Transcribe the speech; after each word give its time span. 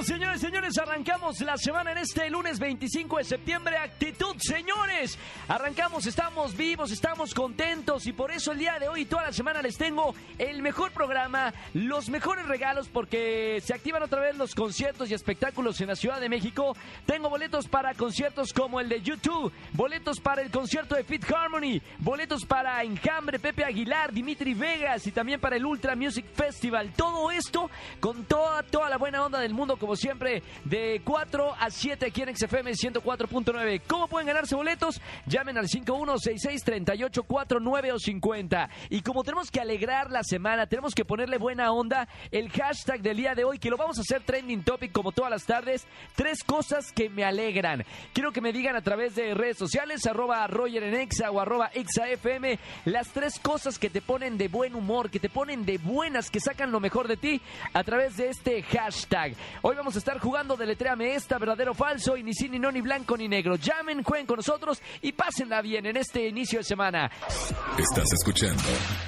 Bienvenidos 0.00 0.06
señores, 0.06 0.40
señores, 0.40 0.78
arrancamos 0.78 1.40
la 1.40 1.56
semana 1.56 1.92
en 1.92 1.98
este 1.98 2.30
lunes 2.30 2.58
25 2.58 3.18
de 3.18 3.24
septiembre, 3.24 3.76
actitud 3.76 4.34
señores, 4.38 5.18
arrancamos, 5.46 6.06
estamos 6.06 6.56
vivos, 6.56 6.90
estamos 6.90 7.34
contentos 7.34 8.06
y 8.06 8.12
por 8.12 8.30
eso 8.30 8.52
el 8.52 8.58
día 8.58 8.78
de 8.78 8.88
hoy 8.88 9.04
toda 9.04 9.24
la 9.24 9.32
semana 9.32 9.60
les 9.60 9.76
tengo 9.76 10.14
el 10.38 10.62
mejor 10.62 10.92
programa, 10.92 11.52
los 11.74 12.08
mejores 12.08 12.46
regalos 12.46 12.88
porque 12.88 13.60
se 13.62 13.74
activan 13.74 14.02
otra 14.02 14.20
vez 14.20 14.36
los 14.36 14.54
conciertos 14.54 15.10
y 15.10 15.14
espectáculos 15.14 15.80
en 15.80 15.88
la 15.88 15.96
Ciudad 15.96 16.20
de 16.20 16.28
México, 16.28 16.74
tengo 17.04 17.28
boletos 17.28 17.68
para 17.68 17.94
conciertos 17.94 18.52
como 18.52 18.80
el 18.80 18.88
de 18.88 19.02
YouTube, 19.02 19.52
boletos 19.72 20.20
para 20.20 20.42
el 20.42 20.50
concierto 20.50 20.94
de 20.94 21.04
Fit 21.04 21.30
Harmony, 21.30 21.80
boletos 21.98 22.46
para 22.46 22.82
Enjambre, 22.82 23.38
Pepe 23.38 23.64
Aguilar, 23.64 24.12
Dimitri 24.12 24.54
Vegas 24.54 25.06
y 25.06 25.12
también 25.12 25.40
para 25.40 25.56
el 25.56 25.66
Ultra 25.66 25.94
Music 25.94 26.26
Festival, 26.34 26.92
todo 26.96 27.30
esto 27.30 27.70
con 28.00 28.24
toda, 28.24 28.62
toda 28.62 28.88
la 28.88 28.96
buena 28.96 29.24
onda 29.24 29.38
del 29.40 29.52
mundo, 29.52 29.76
como 29.76 29.89
siempre, 29.96 30.42
de 30.64 31.00
4 31.04 31.54
a 31.58 31.70
7 31.70 32.06
aquí 32.06 32.22
en 32.22 32.36
XFM 32.36 32.72
104.9. 32.72 33.82
¿Cómo 33.86 34.08
pueden 34.08 34.26
ganarse 34.26 34.54
boletos? 34.54 35.00
Llamen 35.26 35.58
al 35.58 35.68
5166-3849 35.68 37.92
o 37.92 37.98
50. 37.98 38.70
Y 38.90 39.02
como 39.02 39.22
tenemos 39.22 39.50
que 39.50 39.60
alegrar 39.60 40.10
la 40.10 40.22
semana, 40.22 40.66
tenemos 40.66 40.94
que 40.94 41.04
ponerle 41.04 41.38
buena 41.38 41.72
onda, 41.72 42.08
el 42.30 42.50
hashtag 42.50 43.02
del 43.02 43.16
día 43.16 43.34
de 43.34 43.44
hoy, 43.44 43.58
que 43.58 43.70
lo 43.70 43.76
vamos 43.76 43.98
a 43.98 44.02
hacer 44.02 44.22
trending 44.22 44.62
topic 44.62 44.92
como 44.92 45.12
todas 45.12 45.30
las 45.30 45.44
tardes, 45.44 45.86
tres 46.14 46.42
cosas 46.44 46.92
que 46.92 47.08
me 47.08 47.24
alegran. 47.24 47.84
Quiero 48.12 48.32
que 48.32 48.40
me 48.40 48.52
digan 48.52 48.76
a 48.76 48.82
través 48.82 49.14
de 49.14 49.34
redes 49.34 49.58
sociales, 49.58 50.06
arroba 50.06 50.46
Roger 50.46 50.82
en 50.82 50.94
Exa 50.94 51.30
o 51.30 51.40
arroba 51.40 51.70
ExaFM, 51.74 52.58
las 52.84 53.08
tres 53.08 53.38
cosas 53.38 53.78
que 53.78 53.90
te 53.90 54.00
ponen 54.00 54.38
de 54.38 54.48
buen 54.48 54.74
humor, 54.74 55.10
que 55.10 55.20
te 55.20 55.28
ponen 55.28 55.64
de 55.64 55.78
buenas, 55.78 56.30
que 56.30 56.40
sacan 56.40 56.70
lo 56.70 56.80
mejor 56.80 57.08
de 57.08 57.16
ti 57.16 57.40
a 57.72 57.84
través 57.84 58.16
de 58.16 58.28
este 58.28 58.62
hashtag. 58.62 59.34
Hoy 59.62 59.76
vamos 59.80 59.96
a 59.96 59.98
estar 59.98 60.18
jugando 60.18 60.58
de 60.58 60.66
Letréame 60.66 61.14
esta, 61.14 61.38
verdadero 61.38 61.72
o 61.72 61.74
falso, 61.74 62.14
y 62.14 62.22
ni 62.22 62.34
sí, 62.34 62.50
ni 62.50 62.58
no, 62.58 62.70
ni 62.70 62.82
blanco, 62.82 63.16
ni 63.16 63.28
negro. 63.28 63.56
Llamen, 63.56 64.02
jueguen 64.02 64.26
con 64.26 64.36
nosotros 64.36 64.82
y 65.00 65.12
pásenla 65.12 65.62
bien 65.62 65.86
en 65.86 65.96
este 65.96 66.28
inicio 66.28 66.58
de 66.58 66.64
semana. 66.64 67.10
Estás 67.78 68.12
escuchando 68.12 68.62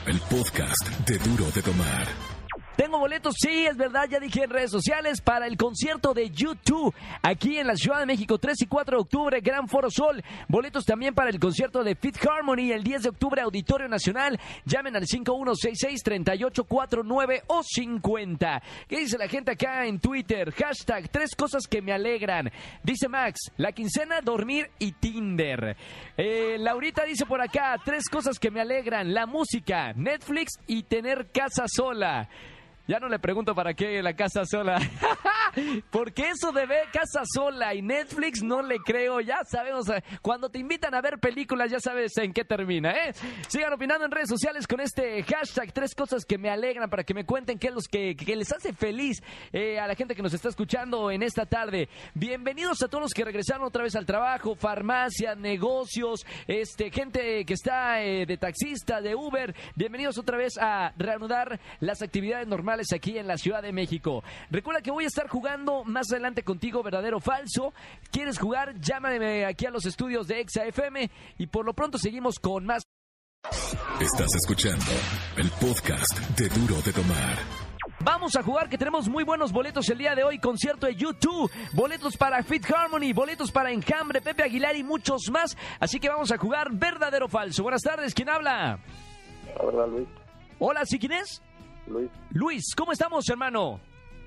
el 0.06 0.18
podcast 0.20 0.88
de 1.06 1.18
Duro 1.18 1.50
de 1.50 1.60
Tomar. 1.60 2.31
Tengo 2.76 2.98
boletos, 2.98 3.34
sí, 3.38 3.66
es 3.66 3.76
verdad, 3.76 4.08
ya 4.08 4.18
dije 4.18 4.44
en 4.44 4.50
redes 4.50 4.70
sociales, 4.70 5.20
para 5.20 5.46
el 5.46 5.58
concierto 5.58 6.14
de 6.14 6.30
YouTube 6.30 6.94
aquí 7.22 7.58
en 7.58 7.66
la 7.66 7.76
Ciudad 7.76 7.98
de 7.98 8.06
México, 8.06 8.38
3 8.38 8.62
y 8.62 8.66
4 8.66 8.96
de 8.96 9.02
octubre, 9.02 9.40
Gran 9.40 9.68
Foro 9.68 9.90
Sol. 9.90 10.24
Boletos 10.48 10.86
también 10.86 11.14
para 11.14 11.28
el 11.28 11.38
concierto 11.38 11.84
de 11.84 11.94
Fit 11.94 12.16
Harmony 12.26 12.72
el 12.72 12.82
10 12.82 13.02
de 13.02 13.10
octubre, 13.10 13.42
Auditorio 13.42 13.88
Nacional. 13.88 14.40
Llamen 14.64 14.96
al 14.96 15.06
5166-3849 15.06 17.42
o 17.48 17.62
50. 17.62 18.62
¿Qué 18.88 19.00
dice 19.00 19.18
la 19.18 19.28
gente 19.28 19.50
acá 19.50 19.84
en 19.84 20.00
Twitter? 20.00 20.50
Hashtag, 20.52 21.10
tres 21.10 21.36
cosas 21.36 21.66
que 21.66 21.82
me 21.82 21.92
alegran. 21.92 22.50
Dice 22.82 23.06
Max, 23.08 23.50
la 23.58 23.72
quincena, 23.72 24.22
dormir 24.22 24.70
y 24.78 24.92
Tinder. 24.92 25.76
Eh, 26.16 26.56
Laurita 26.58 27.04
dice 27.04 27.26
por 27.26 27.42
acá, 27.42 27.76
tres 27.84 28.08
cosas 28.08 28.38
que 28.38 28.50
me 28.50 28.62
alegran. 28.62 29.12
La 29.12 29.26
música, 29.26 29.92
Netflix 29.92 30.52
y 30.66 30.84
tener 30.84 31.30
casa 31.32 31.64
sola. 31.66 32.30
Ya 32.92 33.00
no 33.00 33.08
le 33.08 33.18
pregunto 33.18 33.54
para 33.54 33.72
qué 33.72 34.02
la 34.02 34.14
casa 34.14 34.44
sola. 34.44 34.78
Porque 35.90 36.30
eso 36.30 36.52
de 36.52 36.66
ver 36.66 36.88
casa 36.92 37.22
sola 37.24 37.74
y 37.74 37.82
Netflix 37.82 38.42
no 38.42 38.62
le 38.62 38.78
creo. 38.78 39.20
Ya 39.20 39.40
sabemos, 39.44 39.88
eh, 39.88 40.02
cuando 40.22 40.48
te 40.48 40.58
invitan 40.58 40.94
a 40.94 41.00
ver 41.00 41.18
películas 41.18 41.70
ya 41.70 41.80
sabes 41.80 42.16
en 42.18 42.32
qué 42.32 42.44
termina, 42.44 42.90
¿eh? 42.92 43.12
Sigan 43.48 43.72
opinando 43.72 44.04
en 44.06 44.10
redes 44.10 44.28
sociales 44.28 44.66
con 44.66 44.80
este 44.80 45.22
hashtag, 45.24 45.72
tres 45.72 45.94
cosas 45.94 46.24
que 46.24 46.38
me 46.38 46.50
alegran 46.50 46.88
para 46.88 47.04
que 47.04 47.14
me 47.14 47.24
cuenten 47.24 47.58
qué 47.58 47.68
es 47.68 47.74
los 47.74 47.86
que, 47.86 48.16
les 48.32 48.52
hace 48.52 48.72
feliz 48.72 49.22
eh, 49.52 49.78
a 49.78 49.86
la 49.86 49.94
gente 49.94 50.14
que 50.14 50.22
nos 50.22 50.32
está 50.32 50.48
escuchando 50.48 51.10
en 51.10 51.22
esta 51.22 51.44
tarde. 51.44 51.88
Bienvenidos 52.14 52.82
a 52.82 52.88
todos 52.88 53.02
los 53.02 53.12
que 53.12 53.24
regresaron 53.24 53.66
otra 53.66 53.82
vez 53.82 53.94
al 53.94 54.06
trabajo, 54.06 54.54
farmacia, 54.54 55.34
negocios, 55.34 56.24
este, 56.46 56.90
gente 56.90 57.44
que 57.44 57.54
está 57.54 58.02
eh, 58.02 58.24
de 58.24 58.36
taxista, 58.38 59.00
de 59.00 59.14
Uber. 59.14 59.54
Bienvenidos 59.76 60.16
otra 60.16 60.38
vez 60.38 60.54
a 60.58 60.92
reanudar 60.96 61.60
las 61.80 62.00
actividades 62.00 62.48
normales 62.48 62.86
aquí 62.94 63.18
en 63.18 63.26
la 63.26 63.36
Ciudad 63.36 63.62
de 63.62 63.72
México. 63.72 64.24
Recuerda 64.50 64.80
que 64.80 64.90
voy 64.90 65.04
a 65.04 65.08
estar 65.08 65.28
jugando 65.28 65.41
más 65.84 66.10
adelante 66.12 66.42
contigo, 66.42 66.82
verdadero 66.82 67.16
o 67.16 67.20
falso. 67.20 67.72
¿Quieres 68.10 68.38
jugar? 68.38 68.78
Llámame 68.80 69.44
aquí 69.44 69.66
a 69.66 69.70
los 69.70 69.84
estudios 69.86 70.26
de 70.28 70.40
Exa 70.40 70.64
FM 70.64 71.10
y 71.38 71.46
por 71.46 71.64
lo 71.64 71.74
pronto 71.74 71.98
seguimos 71.98 72.38
con 72.38 72.64
más. 72.64 72.82
Estás 74.00 74.28
escuchando 74.36 74.92
el 75.36 75.50
podcast 75.50 76.18
de 76.38 76.48
Duro 76.48 76.80
de 76.82 76.92
Tomar. 76.92 77.38
Vamos 78.04 78.36
a 78.36 78.42
jugar 78.42 78.68
que 78.68 78.78
tenemos 78.78 79.08
muy 79.08 79.24
buenos 79.24 79.52
boletos 79.52 79.88
el 79.88 79.98
día 79.98 80.14
de 80.14 80.22
hoy, 80.22 80.38
concierto 80.38 80.86
de 80.86 80.94
YouTube, 80.94 81.50
boletos 81.72 82.16
para 82.16 82.42
Fit 82.42 82.64
Harmony, 82.70 83.12
boletos 83.12 83.50
para 83.50 83.72
Enjambre, 83.72 84.20
Pepe 84.20 84.44
Aguilar 84.44 84.76
y 84.76 84.84
muchos 84.84 85.22
más. 85.30 85.56
Así 85.80 85.98
que 85.98 86.08
vamos 86.08 86.30
a 86.30 86.38
jugar 86.38 86.68
verdadero 86.72 87.26
o 87.26 87.28
falso. 87.28 87.62
Buenas 87.64 87.82
tardes, 87.82 88.14
¿quién 88.14 88.28
habla? 88.28 88.78
Hola 89.58 89.86
Luis. 89.86 90.08
Hola, 90.60 90.82
¿sí 90.84 90.98
quién 90.98 91.12
es? 91.12 91.42
Luis. 91.88 92.10
Luis, 92.30 92.74
¿cómo 92.76 92.92
estamos, 92.92 93.28
hermano? 93.28 93.80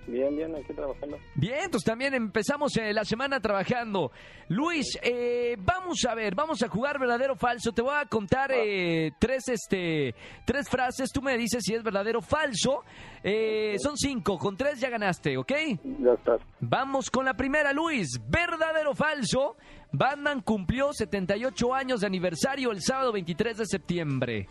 Bien, 0.07 0.35
bien, 0.35 0.55
aquí 0.55 0.73
trabajando. 0.73 1.17
Bien, 1.33 1.69
pues 1.71 1.83
también 1.83 2.13
empezamos 2.13 2.75
eh, 2.77 2.93
la 2.93 3.03
semana 3.03 3.39
trabajando. 3.39 4.11
Luis, 4.49 4.99
eh, 5.01 5.55
vamos 5.59 6.05
a 6.07 6.13
ver, 6.13 6.35
vamos 6.35 6.61
a 6.61 6.67
jugar 6.67 6.99
verdadero 6.99 7.33
o 7.33 7.35
falso. 7.35 7.71
Te 7.71 7.81
voy 7.81 7.95
a 7.95 8.05
contar 8.05 8.51
eh, 8.53 9.11
tres, 9.19 9.47
este, 9.47 10.13
tres 10.45 10.69
frases. 10.69 11.11
Tú 11.11 11.21
me 11.21 11.37
dices 11.37 11.63
si 11.63 11.73
es 11.73 11.83
verdadero 11.83 12.19
o 12.19 12.21
falso. 12.21 12.83
Eh, 13.23 13.75
son 13.79 13.97
cinco, 13.97 14.37
con 14.37 14.55
tres 14.55 14.79
ya 14.79 14.89
ganaste, 14.89 15.37
¿ok? 15.37 15.51
Ya 15.99 16.13
estás. 16.13 16.41
Vamos 16.59 17.09
con 17.09 17.25
la 17.25 17.33
primera, 17.33 17.73
Luis. 17.73 18.19
¿Verdadero 18.27 18.91
o 18.91 18.95
falso? 18.95 19.57
Batman 19.91 20.41
cumplió 20.41 20.93
78 20.93 21.73
años 21.73 22.01
de 22.01 22.07
aniversario 22.07 22.71
el 22.71 22.81
sábado 22.81 23.11
23 23.11 23.57
de 23.57 23.65
septiembre. 23.65 24.47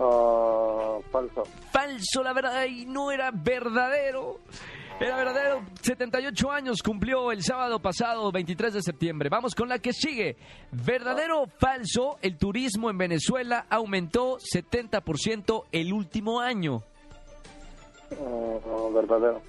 Ah, 0.00 0.98
falso. 1.12 1.44
Falso, 1.70 2.22
la 2.22 2.32
verdad, 2.32 2.64
y 2.64 2.86
no 2.86 3.10
era 3.10 3.30
verdadero. 3.30 4.40
Era 4.98 5.16
verdadero, 5.16 5.62
78 5.80 6.50
años 6.50 6.82
cumplió 6.82 7.32
el 7.32 7.42
sábado 7.42 7.80
pasado, 7.80 8.30
23 8.30 8.74
de 8.74 8.82
septiembre. 8.82 9.30
Vamos 9.30 9.54
con 9.54 9.68
la 9.68 9.78
que 9.78 9.94
sigue. 9.94 10.36
¿Verdadero 10.72 11.42
o 11.42 11.46
falso? 11.46 12.18
El 12.20 12.36
turismo 12.36 12.90
en 12.90 12.98
Venezuela 12.98 13.64
aumentó 13.70 14.36
70% 14.38 15.64
el 15.72 15.92
último 15.94 16.40
año. 16.40 16.82
Ah, 18.12 18.88
verdadero. 18.92 19.40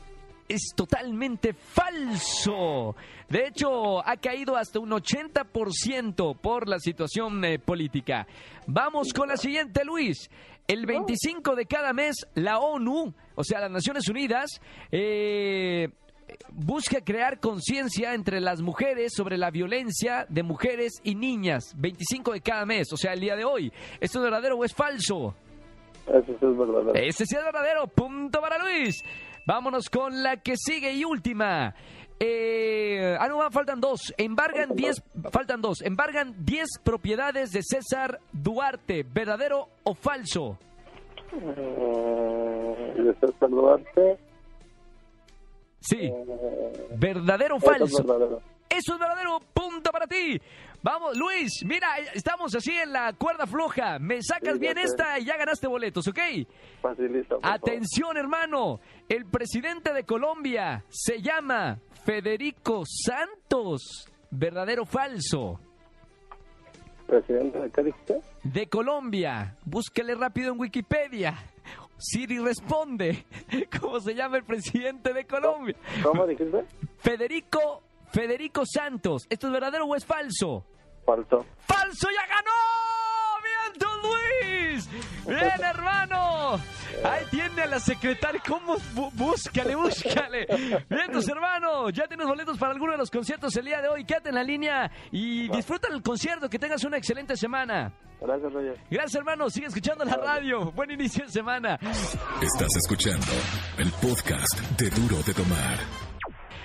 Es 0.52 0.74
totalmente 0.76 1.54
falso. 1.54 2.96
De 3.30 3.48
hecho, 3.48 4.06
ha 4.06 4.18
caído 4.18 4.58
hasta 4.58 4.80
un 4.80 4.90
80% 4.90 6.38
por 6.38 6.68
la 6.68 6.80
situación 6.80 7.44
eh, 7.46 7.58
política. 7.58 8.28
Vamos 8.68 9.14
con 9.14 9.30
la 9.30 9.38
siguiente, 9.38 9.86
Luis. 9.86 10.30
El 10.68 10.86
25 10.86 11.56
de 11.56 11.66
cada 11.66 11.94
mes, 11.94 12.28
la 12.36 12.60
ONU, 12.60 13.14
o 13.36 13.44
sea, 13.44 13.62
las 13.62 13.72
Naciones 13.72 14.08
Unidas, 14.10 14.62
eh, 14.92 15.90
busca 16.52 17.02
crear 17.02 17.40
conciencia 17.40 18.14
entre 18.14 18.40
las 18.42 18.62
mujeres 18.62 19.14
sobre 19.16 19.38
la 19.38 19.52
violencia 19.52 20.26
de 20.30 20.44
mujeres 20.44 21.00
y 21.04 21.16
niñas. 21.16 21.74
25 21.78 22.34
de 22.34 22.42
cada 22.42 22.66
mes, 22.66 22.92
o 22.92 22.98
sea, 22.98 23.14
el 23.14 23.22
día 23.22 23.36
de 23.36 23.46
hoy. 23.46 23.72
¿Esto 24.00 24.20
es 24.20 24.24
verdadero 24.24 24.58
o 24.58 24.66
es 24.66 24.74
falso? 24.74 25.34
Eso 26.08 26.26
sí 26.26 26.34
es 26.34 26.58
verdadero. 26.58 26.94
Ese 26.96 27.26
sí 27.26 27.36
es 27.36 27.44
verdadero. 27.44 27.88
Punto 27.88 28.42
para 28.42 28.58
Luis. 28.58 29.02
Vámonos 29.46 29.90
con 29.90 30.22
la 30.24 30.38
que 30.38 30.56
sigue 30.58 30.94
y 30.94 31.04
última. 31.04 31.74
Eh, 32.20 33.18
ah, 33.20 33.28
no, 33.28 33.50
faltan 33.50 33.82
dos. 33.82 34.14
Embargan 34.18 34.76
10, 34.76 35.04
faltan 35.32 35.62
dos. 35.62 35.82
Embargan 35.82 36.36
10 36.46 36.68
propiedades 36.84 37.52
de 37.52 37.62
César 37.64 38.20
Duarte. 38.32 39.04
¿Verdadero 39.04 39.70
o 39.84 39.96
falso? 39.96 40.58
Mm, 41.34 43.04
de 43.04 43.16
César 43.20 43.50
Duarte. 43.50 44.20
Sí. 45.80 45.98
eh, 46.14 46.88
¿Verdadero 46.96 47.56
o 47.56 47.58
eso 47.58 47.72
es 47.72 47.78
falso? 47.80 48.04
verdadero. 48.04 48.42
Eso 48.70 48.94
es 48.94 49.00
verdadero. 49.00 49.40
Punto 49.54 49.92
para 49.92 50.06
ti. 50.06 50.40
Vamos, 50.84 51.16
Luis. 51.18 51.64
Mira, 51.66 51.88
estamos 52.14 52.56
así 52.56 52.72
en 52.72 52.92
la 52.92 53.14
cuerda 53.14 53.46
floja. 53.46 54.00
Me 54.00 54.22
sacas 54.22 54.54
Sí, 54.54 54.60
bien 54.60 54.76
sé. 54.78 54.84
esta 54.84 55.20
y 55.20 55.26
ya 55.26 55.38
ganaste 55.38 55.68
boletos, 55.68 56.08
¿ok? 56.08 56.20
Facilita. 56.82 57.36
por 57.36 57.42
favor. 57.42 57.56
Atención, 57.60 58.18
hermano. 58.18 58.80
El 59.08 59.26
presidente 59.26 59.94
de 59.94 60.04
Colombia 60.06 60.84
se 60.90 61.22
llama 61.22 61.78
Federico 62.04 62.84
Santos. 62.86 64.08
¿Verdadero 64.32 64.84
o 64.84 64.86
falso? 64.86 65.60
¿Presidente 67.06 67.60
de 67.60 67.70
qué 67.70 67.84
dijiste? 67.84 68.22
De 68.44 68.68
Colombia. 68.68 69.58
Búsquele 69.66 70.16
rápido 70.16 70.54
en 70.54 70.60
Wikipedia. 70.60 71.36
Siri 71.98 72.40
responde. 72.40 73.26
¿Cómo 73.80 74.00
se 74.00 74.16
llama 74.16 74.38
el 74.38 74.44
presidente 74.46 75.14
de 75.14 75.26
Colombia? 75.26 75.76
¿Cómo 76.02 76.26
dijiste? 76.26 76.66
Federico, 77.00 77.84
Federico 78.12 78.64
Santos. 78.66 79.26
¿Esto 79.30 79.48
es 79.48 79.54
verdadero 79.54 79.86
o 79.86 79.96
es 79.96 80.06
falso? 80.06 80.66
Falso. 81.06 81.46
¡Falso! 81.68 82.08
¡Ya 82.10 82.28
ganó! 82.28 82.52
¡Bien, 83.44 83.80
don 83.80 84.02
Luis! 84.02 84.90
¡Bien, 85.26 85.62
hermano! 85.64 86.60
Ahí 87.04 87.26
tiene 87.32 87.62
a 87.64 87.66
la 87.68 87.80
secretaria. 87.80 88.42
¿Cómo? 88.48 88.76
Búscale, 89.14 89.76
búscale. 89.76 90.46
Bien, 90.90 91.12
tus 91.12 91.28
hermanos. 91.28 91.92
Ya 91.94 92.08
tienes 92.08 92.28
boletos 92.28 92.58
para 92.58 92.74
alguno 92.74 92.92
de 92.92 92.98
los 93.00 93.10
conciertos 93.10 93.56
el 93.56 93.66
día 93.66 93.82
de 93.82 93.88
hoy. 93.88 94.06
Quédate 94.06 94.30
en 94.30 94.36
la 94.36 94.44
línea 94.44 94.92
y 95.12 95.48
disfruta 95.50 95.88
el 95.88 96.02
concierto. 96.04 96.50
Que 96.50 96.60
tengas 96.60 96.84
una 96.84 96.98
excelente 96.98 97.36
semana. 97.36 97.92
Gracias, 98.20 98.54
Roger. 98.54 98.78
Gracias, 98.92 99.16
hermano. 99.16 99.50
Sigue 99.50 99.68
escuchando 99.68 100.06
la 100.06 100.16
radio. 100.18 100.72
Buen 100.74 100.92
inicio 100.92 101.26
de 101.26 101.32
semana. 101.32 101.80
Estás 102.42 102.76
escuchando 102.76 103.26
el 103.80 103.92
podcast 103.94 104.60
de 104.78 104.90
Duro 104.92 105.24
de 105.24 105.34
Tomar. 105.34 106.11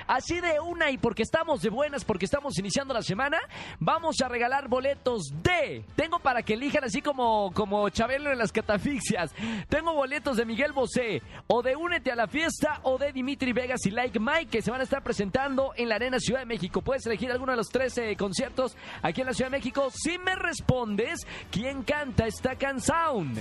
Así 0.07 0.41
de 0.41 0.61
una 0.61 0.91
y 0.91 0.99
porque 0.99 1.23
estamos 1.23 1.63
de 1.63 1.71
buenas, 1.71 2.05
porque 2.05 2.25
estamos 2.25 2.59
iniciando 2.59 2.95
la 2.95 3.03
semana, 3.03 3.39
vamos 3.81 4.21
a 4.21 4.29
regalar 4.29 4.69
boletos 4.69 5.33
de. 5.43 5.85
Tengo 5.97 6.19
para 6.19 6.43
que 6.43 6.55
elijan 6.55 6.85
así 6.85 7.03
como, 7.03 7.53
como 7.53 7.89
Chabelo 7.89 8.31
en 8.31 8.39
las 8.39 8.53
catafixias. 8.53 9.35
Tengo 9.69 9.95
boletos 9.95 10.37
de 10.37 10.45
Miguel 10.45 10.73
Bosé, 10.73 11.23
o 11.47 11.63
de 11.63 11.77
Únete 11.77 12.13
a 12.13 12.17
la 12.17 12.29
fiesta, 12.29 12.81
o 12.83 12.99
de 12.99 13.13
Dimitri 13.13 13.53
Vegas 13.53 13.85
y 13.87 13.91
Like 13.91 14.21
Mike, 14.21 14.47
que 14.51 14.63
se 14.63 14.71
van 14.71 14.81
a 14.81 14.85
estar 14.85 15.03
presentando 15.03 15.73
en 15.77 15.89
la 15.89 15.97
Arena 15.97 16.19
Ciudad 16.19 16.41
de 16.41 16.47
México. 16.47 16.83
Puedes 16.83 17.07
elegir 17.07 17.31
alguno 17.31 17.53
de 17.53 17.57
los 17.57 17.69
13 17.69 18.17
conciertos 18.17 18.77
aquí 19.03 19.23
en 19.23 19.27
la 19.27 19.35
Ciudad 19.35 19.51
de 19.51 19.57
México. 19.59 19.89
Si 19.93 20.19
me 20.19 20.35
respondes, 20.37 21.27
¿quién 21.51 21.83
canta 21.83 22.27
esta 22.27 22.57
canción? 22.57 23.35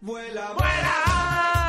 ¡Vuela, 0.00 0.52
vuela! 0.52 1.59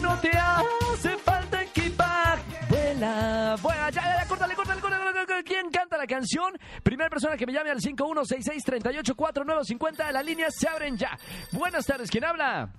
¡Ay, 0.00 0.02
no 0.02 0.18
te 0.20 0.30
hace 0.30 1.16
falta 1.18 1.62
equipaje! 1.62 2.42
¡Vuela, 2.68 3.56
vuela! 3.62 3.90
¡Ya, 3.90 4.02
ya, 4.02 4.22
ya! 4.22 4.26
¡Córtale, 4.28 4.54
córtale, 4.54 4.80
córtale! 4.80 5.44
¿Quién 5.44 5.70
canta 5.70 5.96
la 5.96 6.06
canción? 6.06 6.52
Primera 6.82 7.08
persona 7.10 7.36
que 7.36 7.46
me 7.46 7.52
llame 7.52 7.70
al 7.70 7.78
5166-384950. 7.80 10.12
Las 10.12 10.24
líneas 10.24 10.54
se 10.56 10.68
abren 10.68 10.96
ya. 10.96 11.16
Buenas 11.52 11.86
tardes, 11.86 12.10
¿quién 12.10 12.24
habla? 12.24 12.70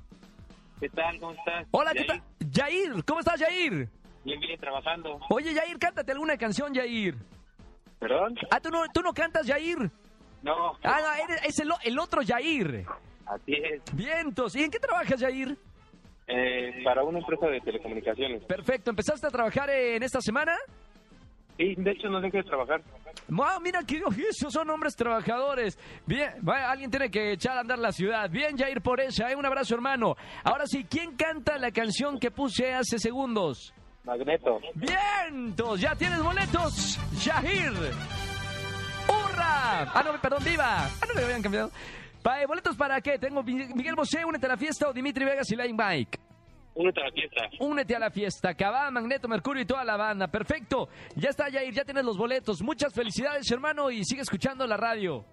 ¿Qué 0.80 0.90
tal? 0.90 1.20
¿Cómo 1.20 1.34
estás? 1.34 1.68
Hola, 1.72 1.92
¿qué 1.94 2.04
tal? 2.06 2.22
Yair, 2.40 3.04
¿cómo 3.06 3.20
estás, 3.20 3.40
Yair? 3.40 3.90
Bien, 4.24 4.40
bien, 4.40 4.60
trabajando. 4.60 5.20
Oye, 5.30 5.54
Yair, 5.54 5.78
cántate 5.80 6.12
alguna 6.12 6.38
canción, 6.38 6.74
Yair. 6.74 7.16
¿Perdón? 8.00 8.36
Ah, 8.52 8.60
¿tú 8.60 8.70
no, 8.70 8.84
tú 8.94 9.02
no 9.02 9.14
cantas, 9.14 9.46
Yair? 9.48 9.90
No, 10.44 10.74
Ah, 10.84 11.00
no, 11.02 11.14
eres- 11.24 11.42
es 11.46 11.60
el, 11.60 11.70
el 11.84 12.00
otro 12.00 12.22
Yair. 12.24 12.86
así 13.28 13.54
es. 13.54 13.82
Vientos. 13.94 14.56
¿Y 14.56 14.64
en 14.64 14.72
qué 14.72 14.80
trabajas, 14.80 15.20
Yair? 15.20 15.56
Eh, 16.34 16.82
para 16.84 17.04
una 17.04 17.20
empresa 17.20 17.48
de 17.48 17.60
telecomunicaciones. 17.60 18.44
Perfecto. 18.46 18.90
¿Empezaste 18.92 19.28
a 19.28 19.30
trabajar 19.30 19.70
en 19.70 20.02
esta 20.02 20.22
semana? 20.22 20.56
Sí, 21.58 21.76
de 21.78 21.92
hecho 21.92 22.08
no 22.08 22.22
dejé 22.22 22.38
de 22.38 22.44
trabajar. 22.44 22.82
Wow, 23.28 23.60
mira 23.62 23.82
que 23.86 24.02
esos 24.30 24.54
son 24.54 24.70
hombres 24.70 24.96
trabajadores. 24.96 25.78
Bien, 26.06 26.32
vaya, 26.42 26.72
alguien 26.72 26.90
tiene 26.90 27.12
que 27.12 27.34
echar 27.34 27.58
a 27.58 27.62
andar 27.62 27.80
la 27.80 27.92
ciudad. 27.92 28.30
Bien, 28.30 28.58
Jair 28.58 28.82
por 28.82 29.02
esa, 29.02 29.30
¿eh? 29.30 29.36
un 29.36 29.46
abrazo, 29.46 29.76
hermano. 29.76 30.16
Ahora 30.44 30.66
sí, 30.66 30.86
¿quién 30.90 31.16
canta 31.18 31.58
la 31.58 31.72
canción 31.72 32.18
que 32.18 32.32
puse 32.32 32.74
hace 32.74 32.98
segundos? 32.98 33.74
Magneto. 34.06 34.60
¡Vientos! 34.74 35.82
¡Ya 35.82 35.96
tienes 35.96 36.24
boletos! 36.24 36.98
¡Jair! 37.24 37.74
¡Hurra! 39.08 39.92
Ah, 39.94 40.04
no, 40.06 40.20
perdón, 40.20 40.44
viva. 40.44 40.86
Ah, 40.86 41.06
no 41.08 41.14
me 41.14 41.24
habían 41.24 41.42
cambiado. 41.42 41.72
Pa- 42.22 42.42
eh, 42.42 42.46
¿Boletos 42.46 42.76
para 42.76 43.02
qué? 43.02 43.18
Tengo 43.18 43.44
Mi- 43.44 43.68
Miguel 43.74 43.96
Bosé, 43.96 44.24
Únete 44.26 44.46
a 44.46 44.50
la 44.50 44.58
fiesta 44.58 44.90
o 44.90 44.94
Dimitri 44.94 45.26
Vegas 45.26 45.50
y 45.52 45.56
Line 45.56 45.74
Mike. 45.78 46.20
Únete 46.74 47.02
a 47.02 47.06
la 47.06 47.12
fiesta. 47.12 47.50
Únete 47.60 47.96
a 47.96 48.00
la 48.00 48.12
fiesta, 48.12 48.54
Cabá, 48.54 48.90
Magneto, 48.92 49.28
Mercurio 49.28 49.62
y 49.62 49.66
toda 49.66 49.84
la 49.84 49.98
banda. 49.98 50.28
Perfecto. 50.28 50.88
Ya 51.16 51.30
está, 51.30 51.52
Jair, 51.52 51.74
ya 51.74 51.84
tienes 51.84 52.06
los 52.06 52.18
boletos. 52.18 52.62
Muchas 52.62 52.94
felicidades, 52.94 53.50
hermano, 53.52 53.92
y 53.92 54.06
sigue 54.06 54.22
escuchando 54.22 54.66
la 54.66 54.78
radio. 54.78 55.26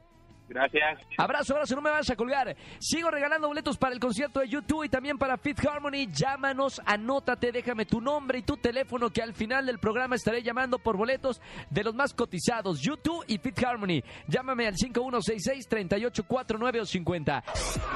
Gracias. 0.49 1.00
Abrazo, 1.19 1.53
abrazo, 1.55 1.77
no 1.77 1.83
me 1.83 1.91
vas 1.91 2.09
a 2.11 2.17
colgar. 2.17 2.56
Sigo 2.79 3.11
regalando 3.11 3.49
boletos 3.49 3.77
para 3.77 3.93
el 3.95 4.00
concierto 4.00 4.41
de 4.41 4.49
YouTube 4.49 4.85
y 4.85 4.89
también 4.89 5.19
para 5.19 5.37
Fit 5.37 5.62
Harmony. 5.65 6.09
Llámanos, 6.11 6.81
anótate, 6.87 7.53
déjame 7.53 7.85
tu 7.85 8.00
nombre 8.00 8.39
y 8.39 8.43
tu 8.43 8.56
teléfono 8.56 9.11
que 9.11 9.23
al 9.23 9.35
final 9.35 9.67
del 9.67 9.79
programa 9.79 10.17
estaré 10.17 10.43
llamando 10.43 10.79
por 10.79 10.97
boletos 10.97 11.43
de 11.71 11.85
los 11.85 11.95
más 11.95 12.15
cotizados, 12.15 12.81
YouTube 12.81 13.25
y 13.27 13.37
Fit 13.39 13.62
Harmony. 13.62 14.03
Llámame 14.27 14.67
al 14.67 14.75
5166-3849 14.75 16.81
o 16.81 16.87
50. 16.87 17.45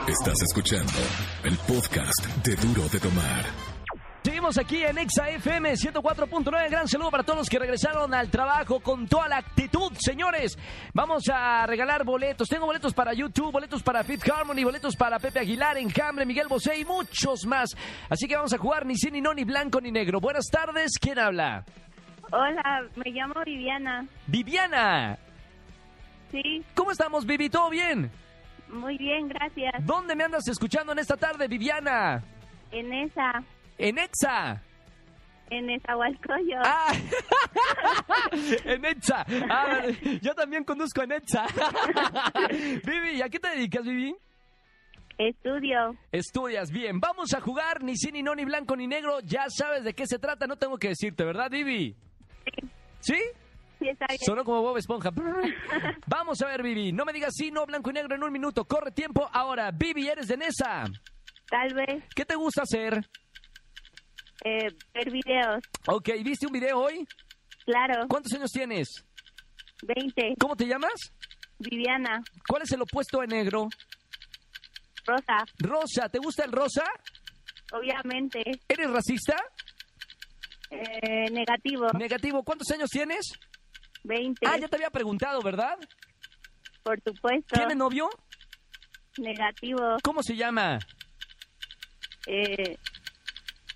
Estás 0.07 0.43
escuchando 0.43 0.93
el 1.45 1.57
podcast 1.59 2.27
de 2.45 2.57
Duro 2.57 2.89
de 2.89 2.99
Tomar. 3.01 3.72
Seguimos 4.43 4.59
aquí 4.59 4.83
en 4.83 4.99
Exa 4.99 5.31
FM 5.31 5.75
104.9. 5.75 6.69
Gran 6.69 6.89
saludo 6.89 7.13
para 7.13 7.23
todos 7.23 7.39
los 7.39 7.49
que 7.49 7.61
regresaron 7.61 8.13
al 8.13 8.29
trabajo 8.29 8.81
con 8.81 9.07
toda 9.07 9.29
la 9.29 9.37
actitud, 9.37 9.93
señores. 10.01 10.59
Vamos 10.93 11.29
a 11.33 11.65
regalar 11.65 12.03
boletos. 12.03 12.49
Tengo 12.49 12.67
boletos 12.67 12.93
para 12.93 13.13
YouTube, 13.13 13.53
boletos 13.53 13.85
para 13.85 14.03
Fit 14.03 14.29
Harmony, 14.29 14.65
boletos 14.65 14.97
para 14.97 15.21
Pepe 15.21 15.39
Aguilar, 15.39 15.79
Enjambre, 15.79 16.27
Miguel 16.27 16.49
Bosé 16.49 16.77
y 16.77 16.85
muchos 16.85 17.47
más. 17.47 17.71
Así 18.09 18.27
que 18.27 18.35
vamos 18.35 18.53
a 18.53 18.59
jugar 18.59 18.85
ni 18.85 18.97
sí, 18.97 19.13
ni 19.13 19.21
no, 19.21 19.33
ni 19.33 19.45
blanco, 19.45 19.81
ni 19.81 19.93
negro. 19.93 20.19
Buenas 20.19 20.47
tardes. 20.51 20.99
¿Quién 21.01 21.21
habla? 21.21 21.65
Hola, 22.33 22.83
me 22.97 23.13
llamo 23.13 23.35
Viviana. 23.47 24.09
Viviana. 24.27 25.19
Sí, 26.33 26.65
¿Cómo 26.75 26.91
estamos, 26.91 27.25
Vivi? 27.25 27.49
¿Todo 27.49 27.71
bien? 27.71 28.11
muy 28.69 28.99
bien, 28.99 29.29
gracias. 29.29 29.73
¿Dónde 29.87 30.17
me 30.17 30.25
andas 30.25 30.49
escuchando 30.49 30.91
en 30.91 30.99
esta 30.99 31.17
tarde, 31.17 31.47
Viviana? 31.47 32.25
En 32.73 32.93
esa, 32.93 33.45
En 33.83 33.99
Exa. 33.99 34.63
en 35.51 35.69
Esahualcoyo. 35.71 36.61
Ah, 36.65 36.93
en 38.65 38.85
Etza. 38.85 39.25
Ah, 39.51 39.83
yo 40.23 40.35
también 40.35 40.65
conduzco 40.65 41.03
en 41.03 41.13
Etza. 41.13 41.47
Vivi, 42.87 43.21
¿a 43.21 43.29
qué 43.29 43.39
te 43.41 43.49
dedicas, 43.49 43.83
Vivi? 43.85 44.15
Estudio. 45.19 45.97
Estudias 46.11 46.71
bien. 46.71 47.01
Vamos 47.01 47.35
a 47.35 47.41
jugar 47.41 47.83
ni 47.83 47.97
sí, 47.97 48.11
ni 48.13 48.23
no, 48.23 48.35
ni 48.35 48.45
blanco, 48.45 48.77
ni 48.77 48.87
negro. 48.87 49.19
Ya 49.21 49.47
sabes 49.49 49.85
de 49.85 49.95
qué 49.95 50.07
se 50.07 50.19
trata, 50.19 50.47
no 50.47 50.57
tengo 50.57 50.79
que 50.79 50.89
decirte, 50.89 51.25
¿verdad, 51.25 51.51
Vivi? 51.51 51.95
¿Sí? 53.01 53.19
Sí, 53.79 53.89
está 53.89 54.07
bien. 54.09 54.21
Sonó 54.25 54.45
como 54.45 54.63
Bob 54.63 54.77
Esponja. 54.79 55.11
Vamos 56.07 56.41
a 56.41 56.47
ver, 56.47 56.63
Vivi. 56.63 56.93
No 56.93 57.05
me 57.05 57.13
digas 57.13 57.35
sí, 57.35 57.51
no, 57.51 57.67
blanco 57.67 57.91
y 57.91 57.95
negro 57.95 58.15
en 58.15 58.23
un 58.23 58.33
minuto. 58.33 58.65
Corre 58.65 58.93
tiempo. 58.93 59.29
Ahora, 59.33 59.71
Vivi, 59.73 60.09
eres 60.09 60.29
de 60.29 60.37
Nesa. 60.37 60.85
Tal 61.51 61.75
vez 61.75 62.03
¿Qué 62.15 62.25
te 62.25 62.37
gusta 62.37 62.63
hacer? 62.63 63.05
Eh, 64.45 64.69
ver 64.95 65.11
videos. 65.11 65.63
Ok, 65.87 66.11
¿viste 66.25 66.47
un 66.47 66.53
video 66.53 66.79
hoy? 66.81 67.07
Claro, 67.65 68.07
¿Cuántos 68.09 68.33
años 68.33 68.51
tienes? 68.51 69.05
20. 69.83 70.35
¿Cómo 70.39 70.57
te 70.57 70.67
llamas? 70.67 70.93
Viviana. 71.59 72.23
¿Cuál 72.49 72.63
es 72.63 72.73
el 72.73 72.83
opuesto 72.83 73.21
de 73.21 73.29
negro? 73.29 73.69
Rosa. 75.07 75.45
Rosa, 75.59 76.09
¿te 76.09 76.19
gusta 76.19 76.45
el 76.45 76.53
rosa? 76.53 76.85
Obviamente. 77.73 78.43
¿Eres 78.69 78.91
racista? 78.91 79.37
Eh, 80.71 81.31
negativo. 81.31 81.89
Negativo. 81.93 82.43
¿Cuántos 82.43 82.71
años 82.71 82.89
tienes? 82.91 83.33
20. 84.05 84.47
Ah, 84.47 84.59
ya 84.59 84.69
te 84.69 84.77
había 84.77 84.91
preguntado, 84.91 85.41
¿verdad? 85.43 85.77
Por 86.83 87.01
supuesto. 87.03 87.55
¿Tiene 87.55 87.75
novio? 87.75 88.09
Negativo. 89.19 89.99
¿Cómo 90.03 90.23
se 90.23 90.37
llama? 90.37 90.79
Eh, 92.27 92.77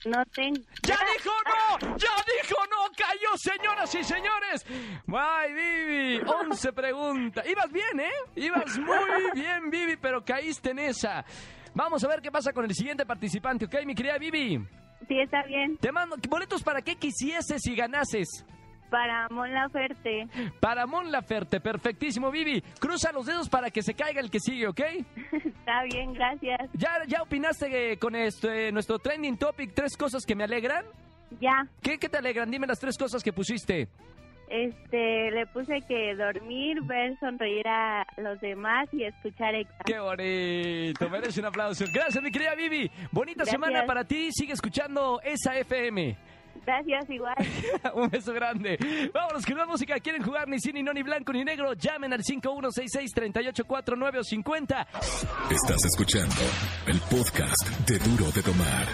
no 0.07 0.25
tengo. 0.27 0.61
¡Ya 0.83 0.99
dijo 1.15 1.31
no! 1.45 1.97
¡Ya 1.97 2.09
dijo 2.43 2.57
no! 2.71 2.91
¡Cayó, 2.97 3.37
señoras 3.37 3.95
y 3.95 4.05
señores! 4.05 4.67
¡Ay, 5.13 5.53
Vivi! 5.53 6.21
11 6.27 6.73
preguntas. 6.73 7.47
Ibas 7.47 7.71
bien, 7.71 8.01
¿eh? 8.01 8.13
Ibas 8.37 8.79
muy 8.79 9.31
bien, 9.35 9.71
Vivi, 9.71 9.97
pero 9.97 10.25
caíste 10.25 10.71
en 10.71 10.79
esa. 10.79 11.25
Vamos 11.75 12.03
a 12.05 12.09
ver 12.09 12.23
qué 12.23 12.31
pasa 12.31 12.53
con 12.53 12.65
el 12.65 12.75
siguiente 12.75 13.05
participante, 13.05 13.67
¿ok, 13.67 13.85
mi 13.85 13.95
querida 13.95 14.17
Vivi? 14.19 14.59
Sí, 15.09 15.21
está 15.21 15.43
bien. 15.43 15.77
Te 15.77 15.93
mando 15.93 16.17
boletos 16.29 16.63
para 16.63 16.81
qué 16.81 16.97
quisieses 16.97 17.61
si 17.63 17.75
ganases. 17.77 18.45
Para 18.91 19.29
Mon 19.31 19.53
Laferte. 19.53 20.27
Para 20.61 20.87
Mon 20.87 21.11
Laferte, 21.11 21.61
perfectísimo, 21.61 22.31
Vivi. 22.31 22.63
Cruza 22.79 23.13
los 23.13 23.27
dedos 23.27 23.49
para 23.49 23.71
que 23.71 23.83
se 23.83 23.95
caiga 23.95 24.21
el 24.21 24.31
que 24.31 24.41
sigue, 24.41 24.69
¿ok? 24.69 24.81
está 25.33 25.83
bien, 25.91 26.13
gracias. 26.13 26.71
¿Ya, 26.75 26.91
ya 27.07 27.23
opinaste 27.23 27.93
eh, 27.93 27.99
con 27.99 28.15
este, 28.15 28.71
nuestro 28.73 28.99
trending 28.99 29.37
topic 29.37 29.73
tres 29.75 29.97
cosas 29.97 30.25
que 30.25 30.35
me 30.35 30.45
alegran? 30.45 30.85
Ya. 31.41 31.67
¿Qué, 31.83 31.99
¿Qué 31.99 32.09
te 32.09 32.19
alegran? 32.19 32.51
Dime 32.51 32.67
las 32.67 32.79
tres 32.79 32.97
cosas 32.97 33.23
que 33.23 33.33
pusiste. 33.33 33.89
Este, 34.49 35.31
le 35.33 35.47
puse 35.47 35.81
que 35.89 36.15
dormir, 36.15 36.81
ver 36.85 37.19
sonreír 37.19 37.67
a 37.67 38.07
los 38.19 38.41
demás 38.41 38.89
y 38.93 39.03
escuchar 39.03 39.55
exa. 39.57 39.83
¡Qué 39.85 39.99
bonito! 39.99 41.11
Merece 41.11 41.41
un 41.41 41.47
aplauso. 41.47 41.85
Gracias, 41.93 42.23
mi 42.23 42.31
querida 42.31 42.55
Vivi. 42.55 42.89
Bonita 43.11 43.39
Gracias. 43.39 43.53
semana 43.53 43.85
para 43.87 44.05
ti. 44.05 44.29
Sigue 44.31 44.53
escuchando 44.53 45.21
esa 45.25 45.57
FM. 45.59 46.17
Gracias, 46.65 47.11
igual. 47.11 47.35
Un 47.95 48.09
beso 48.09 48.33
grande. 48.33 48.79
Vámonos 49.13 49.45
con 49.45 49.57
la 49.57 49.67
música. 49.67 49.99
¿Quieren 50.01 50.23
jugar 50.23 50.49
ni 50.49 50.59
sí, 50.61 50.73
ni 50.73 50.83
no, 50.83 50.93
ni 50.93 51.03
blanco, 51.03 51.33
ni 51.33 51.45
negro? 51.45 51.73
Llamen 51.75 52.13
al 52.13 52.23
5166-3849 52.23 54.19
o 54.19 54.25
50. 54.25 54.87
Estás 55.51 55.85
escuchando 55.85 56.35
el 56.87 56.99
podcast 57.01 57.69
de 57.87 57.99
Duro 57.99 58.31
de 58.33 58.43
Tomar. 58.43 58.87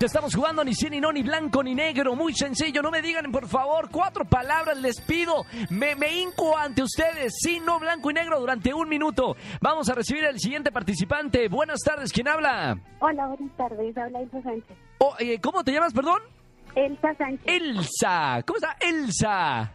Ya 0.00 0.06
estamos 0.06 0.32
jugando 0.32 0.62
ni 0.64 0.74
sí, 0.74 0.88
ni 0.88 1.00
no, 1.00 1.10
ni 1.10 1.24
blanco, 1.24 1.60
ni 1.60 1.74
negro. 1.74 2.14
Muy 2.14 2.32
sencillo. 2.32 2.82
No 2.82 2.90
me 2.92 3.02
digan, 3.02 3.32
por 3.32 3.48
favor, 3.48 3.88
cuatro 3.90 4.24
palabras 4.24 4.76
les 4.78 5.00
pido. 5.00 5.44
Me, 5.70 5.96
me 5.96 6.20
hinco 6.20 6.56
ante 6.56 6.84
ustedes. 6.84 7.34
Sí, 7.40 7.60
no, 7.64 7.80
blanco 7.80 8.08
y 8.10 8.14
negro 8.14 8.38
durante 8.38 8.72
un 8.72 8.88
minuto. 8.88 9.34
Vamos 9.60 9.88
a 9.88 9.94
recibir 9.94 10.24
al 10.24 10.38
siguiente 10.38 10.70
participante. 10.70 11.48
Buenas 11.48 11.80
tardes. 11.80 12.12
¿Quién 12.12 12.28
habla? 12.28 12.78
Hola, 13.00 13.26
buenas 13.26 13.56
tardes. 13.56 13.96
Habla 13.96 14.20
Sánchez. 14.30 14.76
Oh, 14.98 15.14
eh, 15.18 15.40
¿Cómo 15.40 15.64
te 15.64 15.72
llamas, 15.72 15.92
perdón? 15.92 16.20
Elsa 16.86 17.14
Sánchez. 17.14 17.46
Elsa. 17.46 18.42
¿Cómo 18.46 18.56
está 18.58 18.76
Elsa? 18.80 19.72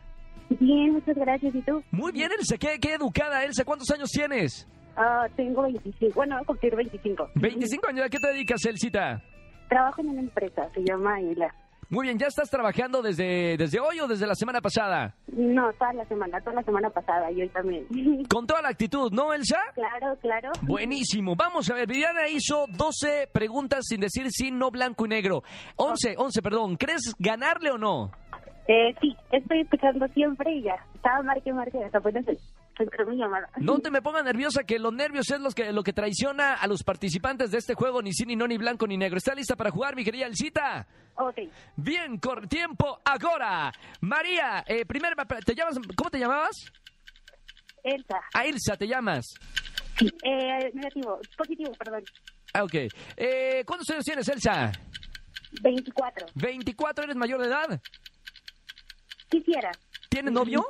Bien, 0.60 0.94
muchas 0.94 1.16
gracias. 1.16 1.54
¿Y 1.56 1.62
tú? 1.62 1.84
Muy 1.92 2.12
bien, 2.12 2.32
Elsa. 2.32 2.58
Qué, 2.58 2.80
qué 2.80 2.94
educada, 2.94 3.44
Elsa. 3.44 3.66
¿Cuántos 3.66 3.90
años 3.92 4.10
tienes? 4.10 4.68
Ah, 4.96 5.26
tengo 5.36 5.64
25. 5.64 6.14
Bueno, 6.16 6.36
voy 6.36 6.44
a 6.44 6.46
cumplir 6.46 6.76
25. 6.76 7.30
25 7.36 7.88
años. 7.88 8.06
¿A 8.06 8.10
qué 8.10 8.20
te 8.20 8.28
dedicas, 8.28 8.64
Elsita? 8.66 9.22
Trabajo 9.70 10.02
en 10.02 10.10
una 10.10 10.22
empresa. 10.22 10.70
Se 10.74 10.82
llama 10.84 11.16
Aguilar. 11.16 11.52
Muy 11.94 12.08
bien, 12.08 12.18
¿ya 12.18 12.26
estás 12.26 12.50
trabajando 12.50 13.04
desde, 13.04 13.56
desde 13.56 13.80
hoy 13.80 14.00
o 14.00 14.08
desde 14.08 14.26
la 14.26 14.34
semana 14.34 14.62
pasada? 14.62 15.14
No, 15.28 15.72
toda 15.74 15.94
la 15.94 16.04
semana. 16.06 16.42
Toda 16.42 16.56
la 16.56 16.64
semana 16.64 16.90
pasada. 16.90 17.32
Y 17.32 17.44
hoy 17.44 17.50
también. 17.50 17.86
Con 18.30 18.48
toda 18.48 18.64
la 18.64 18.70
actitud, 18.70 19.12
¿no, 19.12 19.32
Elsa? 19.32 19.60
claro, 19.76 20.18
claro. 20.20 20.50
Buenísimo. 20.64 21.36
Vamos 21.36 21.70
a 21.70 21.76
ver, 21.76 21.86
Viviana 21.88 22.28
hizo 22.28 22.66
12 22.68 23.30
preguntas 23.32 23.82
sin 23.88 24.02
decir 24.02 24.26
sí, 24.32 24.50
no, 24.50 24.72
blanco 24.72 25.06
y 25.06 25.10
negro. 25.10 25.44
11, 25.76 26.16
11, 26.18 26.42
perdón. 26.42 26.78
¿Crees 26.78 27.14
ganarle 27.20 27.70
o 27.70 27.78
no? 27.78 28.10
Eh, 28.68 28.96
sí, 29.00 29.16
estoy 29.32 29.62
escuchando 29.62 30.08
siempre 30.16 30.52
y 30.52 30.64
ya. 30.64 30.78
Estaba 30.96 31.22
marque, 31.22 31.54
marque. 31.54 31.78
Hasta 31.84 32.00
llamada. 32.00 32.34
No 33.58 33.80
te 33.80 33.92
me 33.92 34.02
pongas 34.02 34.24
nerviosa, 34.24 34.64
que 34.64 34.80
los 34.80 34.94
nervios 34.94 35.30
es 35.30 35.40
los 35.40 35.54
que, 35.54 35.72
lo 35.72 35.84
que 35.84 35.94
traiciona 35.94 36.56
a 36.56 36.68
los 36.68 36.84
participantes 36.84 37.52
de 37.52 37.58
este 37.58 37.76
juego, 37.76 38.02
ni 38.02 38.14
sí, 38.14 38.26
ni 38.26 38.36
no, 38.36 38.48
ni 38.48 38.58
blanco, 38.58 38.88
ni 38.88 38.98
negro. 38.98 39.18
¿Está 39.18 39.36
lista 39.36 39.56
para 39.56 39.72
jugar, 39.72 39.96
mi 39.96 40.04
querida 40.04 40.26
Elcita? 40.26 40.88
Ok. 41.16 41.38
Bien, 41.76 42.18
cor 42.18 42.48
tiempo 42.48 43.00
ahora. 43.06 43.72
María, 44.02 44.64
eh, 44.68 44.86
primero, 44.86 45.16
¿te 45.46 45.54
llamas, 45.56 45.78
¿cómo 45.96 46.10
te 46.10 46.20
llamabas? 46.20 46.66
Elsa. 47.84 48.22
A 48.34 48.46
Elsa, 48.46 48.78
¿te 48.78 48.88
llamas? 48.88 49.26
Sí. 49.98 50.08
Eh, 50.24 50.72
negativo. 50.74 51.20
Positivo, 51.38 51.72
perdón. 51.74 52.04
Ah, 52.54 52.64
ok. 52.64 52.74
Eh, 53.18 53.64
¿Cuántos 53.66 53.90
años 53.90 54.06
tienes, 54.06 54.28
Elsa? 54.28 54.72
24. 55.62 56.28
24, 56.36 57.04
¿eres 57.04 57.16
mayor 57.16 57.42
de 57.42 57.48
edad? 57.48 57.82
Quisiera. 59.30 59.72
¿Tienes 60.10 60.32
novio? 60.32 60.66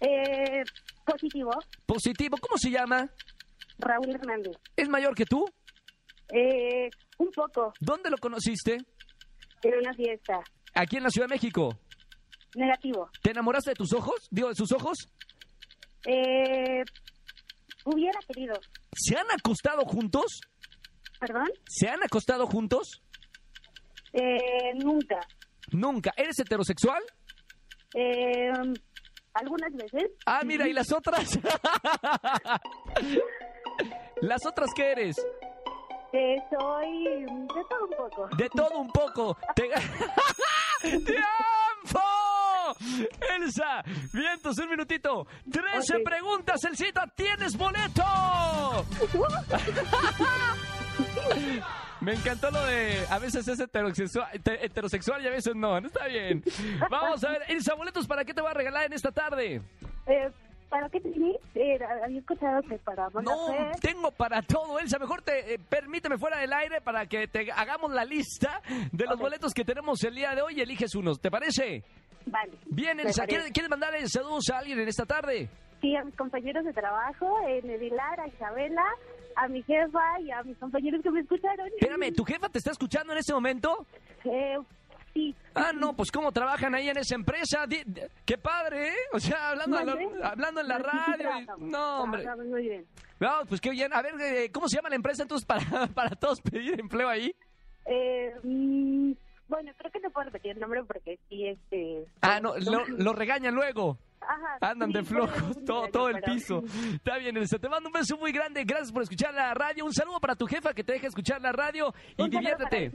Eh, 0.00 0.64
positivo. 1.04 1.50
Positivo, 1.86 2.36
¿cómo 2.40 2.56
se 2.58 2.70
llama? 2.70 3.08
Raúl 3.78 4.14
Hernández. 4.14 4.56
¿Es 4.76 4.88
mayor 4.88 5.14
que 5.14 5.24
tú? 5.24 5.44
Eh, 6.32 6.88
un 7.18 7.30
poco. 7.30 7.72
¿Dónde 7.80 8.10
lo 8.10 8.16
conociste? 8.18 8.78
En 9.62 9.78
una 9.78 9.92
fiesta. 9.94 10.40
Aquí 10.74 10.96
en 10.96 11.04
la 11.04 11.10
Ciudad 11.10 11.28
de 11.28 11.34
México. 11.34 11.78
Negativo. 12.56 13.10
¿Te 13.22 13.30
enamoraste 13.30 13.70
de 13.70 13.76
tus 13.76 13.92
ojos? 13.92 14.28
Digo, 14.30 14.48
de 14.48 14.54
sus 14.54 14.70
ojos. 14.72 14.96
Eh, 16.06 16.82
hubiera 17.84 18.18
querido. 18.28 18.54
¿Se 18.94 19.16
han 19.16 19.26
acostado 19.30 19.82
juntos? 19.84 20.40
¿Perdón? 21.20 21.48
¿Se 21.68 21.88
han 21.88 22.02
acostado 22.02 22.46
juntos? 22.46 23.02
Eh, 24.12 24.74
nunca. 24.76 25.18
Nunca. 25.72 26.12
¿Eres 26.16 26.38
heterosexual? 26.38 27.02
Eh, 27.94 28.50
algunas 29.34 29.72
veces. 29.72 30.10
Ah, 30.26 30.42
mira, 30.44 30.66
¿y 30.68 30.72
las 30.72 30.92
otras? 30.92 31.38
¿Las 34.20 34.44
otras 34.46 34.70
qué 34.74 34.92
eres? 34.92 35.16
Eh, 36.12 36.36
soy 36.50 37.04
de 37.04 37.64
todo 37.68 37.84
un 37.84 37.90
poco. 37.96 38.28
De 38.36 38.48
todo 38.50 38.78
un 38.78 38.88
poco. 38.88 39.36
Te... 39.54 39.68
¡Tiempo! 40.80 42.00
Elsa, 43.36 43.82
vientos, 44.12 44.58
un 44.58 44.68
minutito. 44.70 45.26
Trece 45.50 45.96
Ok. 45.96 46.02
preguntas, 46.04 46.62
Elsita, 46.64 47.06
¿tienes 47.16 47.56
boleto? 47.56 48.04
Me 52.04 52.12
encantó 52.12 52.50
lo 52.50 52.64
de 52.66 53.04
a 53.10 53.18
veces 53.18 53.46
es 53.48 53.58
heterosexual, 53.58 54.28
te- 54.42 54.64
heterosexual 54.66 55.22
y 55.22 55.26
a 55.26 55.30
veces 55.30 55.54
no. 55.56 55.80
No 55.80 55.86
está 55.86 56.06
bien. 56.06 56.42
Vamos 56.90 57.24
a 57.24 57.30
ver, 57.30 57.42
Elsa, 57.48 57.74
boletos, 57.74 58.06
¿para 58.06 58.24
qué 58.24 58.34
te 58.34 58.42
va 58.42 58.50
a 58.50 58.54
regalar 58.54 58.84
en 58.86 58.92
esta 58.92 59.10
tarde? 59.10 59.62
Eh, 60.06 60.30
¿Para 60.68 60.88
qué 60.88 61.00
tenés? 61.00 61.36
Eh, 61.54 61.78
había 62.04 62.18
escuchado 62.18 62.60
que 62.62 62.76
para 62.78 63.08
No, 63.22 63.46
tengo 63.80 64.10
para 64.10 64.42
todo, 64.42 64.78
Elsa. 64.80 64.98
Mejor 64.98 65.22
te 65.22 65.54
eh, 65.54 65.58
permíteme 65.68 66.18
fuera 66.18 66.38
del 66.38 66.52
aire 66.52 66.80
para 66.80 67.06
que 67.06 67.28
te 67.28 67.50
hagamos 67.52 67.92
la 67.92 68.04
lista 68.04 68.60
de 68.92 69.04
los 69.06 69.18
boletos 69.18 69.54
que 69.54 69.64
tenemos 69.64 70.02
el 70.04 70.14
día 70.14 70.34
de 70.34 70.42
hoy 70.42 70.58
y 70.58 70.60
eliges 70.62 70.94
unos. 70.94 71.20
¿Te 71.20 71.30
parece? 71.30 71.84
Vale. 72.26 72.52
Bien, 72.66 72.98
Elsa. 73.00 73.24
¿Quieres, 73.26 73.50
quieres 73.52 73.70
mandarle 73.70 74.06
saludos 74.08 74.50
a 74.52 74.58
alguien 74.58 74.80
en 74.80 74.88
esta 74.88 75.06
tarde? 75.06 75.48
Sí, 75.80 75.94
a 75.94 76.02
mis 76.02 76.16
compañeros 76.16 76.64
de 76.64 76.72
trabajo, 76.72 77.36
en 77.46 77.70
Edilar, 77.70 78.18
a 78.18 78.26
Isabela, 78.26 78.84
a 79.36 79.48
mi 79.48 79.62
jefa 79.62 80.20
y 80.20 80.30
a 80.30 80.42
mis 80.42 80.56
compañeros 80.58 81.02
que 81.02 81.10
me 81.10 81.20
escucharon. 81.20 81.66
Espérame, 81.68 82.12
¿tu 82.14 82.24
jefa 82.24 82.48
te 82.48 82.58
está 82.58 82.70
escuchando 82.72 83.12
en 83.12 83.18
este 83.18 83.32
momento? 83.32 83.86
Eh, 84.24 84.58
sí. 85.12 85.34
Ah, 85.54 85.72
no, 85.74 85.94
pues 85.94 86.10
cómo 86.10 86.32
trabajan 86.32 86.74
ahí 86.74 86.88
en 86.88 86.96
esa 86.98 87.14
empresa. 87.14 87.66
Qué 88.24 88.38
padre, 88.38 88.88
¿eh? 88.88 88.96
O 89.12 89.20
sea, 89.20 89.50
hablando, 89.50 89.76
la- 89.78 89.84
¿Mande? 89.94 90.10
hablando 90.22 90.60
en 90.60 90.68
la 90.68 90.78
radio. 90.78 91.30
No, 91.58 92.02
hombre. 92.02 92.24
muy 92.36 92.62
bien. 92.62 92.86
No, 93.20 93.44
pues 93.48 93.60
qué 93.60 93.70
bien. 93.70 93.92
A 93.92 94.02
ver, 94.02 94.14
eh, 94.20 94.50
¿cómo 94.52 94.68
se 94.68 94.76
llama 94.76 94.88
la 94.88 94.96
empresa 94.96 95.22
entonces 95.22 95.46
para, 95.46 95.60
para 95.94 96.10
todos 96.16 96.40
pedir 96.40 96.78
empleo 96.80 97.08
ahí? 97.08 97.34
Eh, 97.86 98.34
mm, 98.42 99.12
bueno, 99.48 99.72
creo 99.76 99.90
que 99.92 100.00
no 100.00 100.10
puedo 100.10 100.24
repetir 100.26 100.52
el 100.52 100.60
nombre 100.60 100.82
porque 100.84 101.18
sí, 101.28 101.46
este... 101.46 102.06
Ah, 102.22 102.40
no, 102.40 102.56
lo, 102.58 102.84
lo 102.88 103.12
regañan 103.12 103.54
luego. 103.54 103.98
Ajá, 104.28 104.58
Andan 104.70 104.90
sí, 104.90 104.94
de 104.98 105.04
flojos, 105.04 105.64
todo, 105.64 105.88
todo 105.88 106.08
el 106.08 106.20
piso. 106.22 106.62
Está 106.94 107.18
bien, 107.18 107.36
Elsa. 107.36 107.58
Te 107.58 107.68
mando 107.68 107.88
un 107.88 107.92
beso 107.92 108.16
muy 108.16 108.32
grande. 108.32 108.64
Gracias 108.64 108.92
por 108.92 109.02
escuchar 109.02 109.34
la 109.34 109.52
radio. 109.54 109.84
Un 109.84 109.92
saludo 109.92 110.20
para 110.20 110.34
tu 110.34 110.46
jefa 110.46 110.72
que 110.74 110.82
te 110.84 110.92
deja 110.94 111.06
escuchar 111.08 111.40
la 111.40 111.52
radio 111.52 111.92
y 112.16 112.22
Un 112.22 112.30
diviértete. 112.30 112.90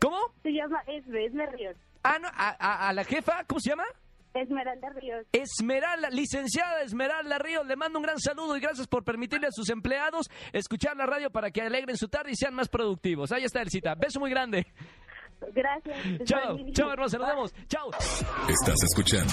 ¿Cómo? 0.00 0.18
Se 0.42 0.50
llama 0.52 0.80
Esme, 0.86 1.24
Esme 1.26 1.46
Ríos. 1.46 1.76
Ah, 2.04 2.18
no, 2.20 2.28
a, 2.28 2.56
a- 2.58 2.88
a 2.88 2.92
la 2.92 3.04
jefa, 3.04 3.44
¿cómo 3.44 3.60
se 3.60 3.70
llama? 3.70 3.84
Esmeralda 4.34 4.90
Ríos. 4.90 5.26
Esmeralda, 5.32 6.10
licenciada 6.10 6.82
Esmeralda 6.82 7.38
Ríos, 7.38 7.66
le 7.66 7.74
mando 7.74 7.98
un 7.98 8.04
gran 8.04 8.20
saludo 8.20 8.56
y 8.56 8.60
gracias 8.60 8.86
por 8.86 9.02
permitirle 9.02 9.48
a 9.48 9.50
sus 9.50 9.68
empleados 9.70 10.28
escuchar 10.52 10.96
la 10.96 11.06
radio 11.06 11.30
para 11.30 11.50
que 11.50 11.62
alegren 11.62 11.96
su 11.96 12.08
tarde 12.08 12.30
y 12.30 12.36
sean 12.36 12.54
más 12.54 12.68
productivos. 12.68 13.32
Ahí 13.32 13.42
está, 13.44 13.62
Elcita. 13.62 13.94
Beso 13.96 14.20
muy 14.20 14.30
grande. 14.30 14.66
Gracias. 15.54 15.96
Chao, 16.24 16.58
chao, 16.72 16.92
hermosa, 16.92 17.18
nos 17.18 17.28
vemos. 17.28 17.54
Chao. 17.68 17.90
Estás 18.48 18.76
escuchando 18.82 19.32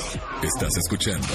Estás 0.43 0.75
escuchando 0.77 1.27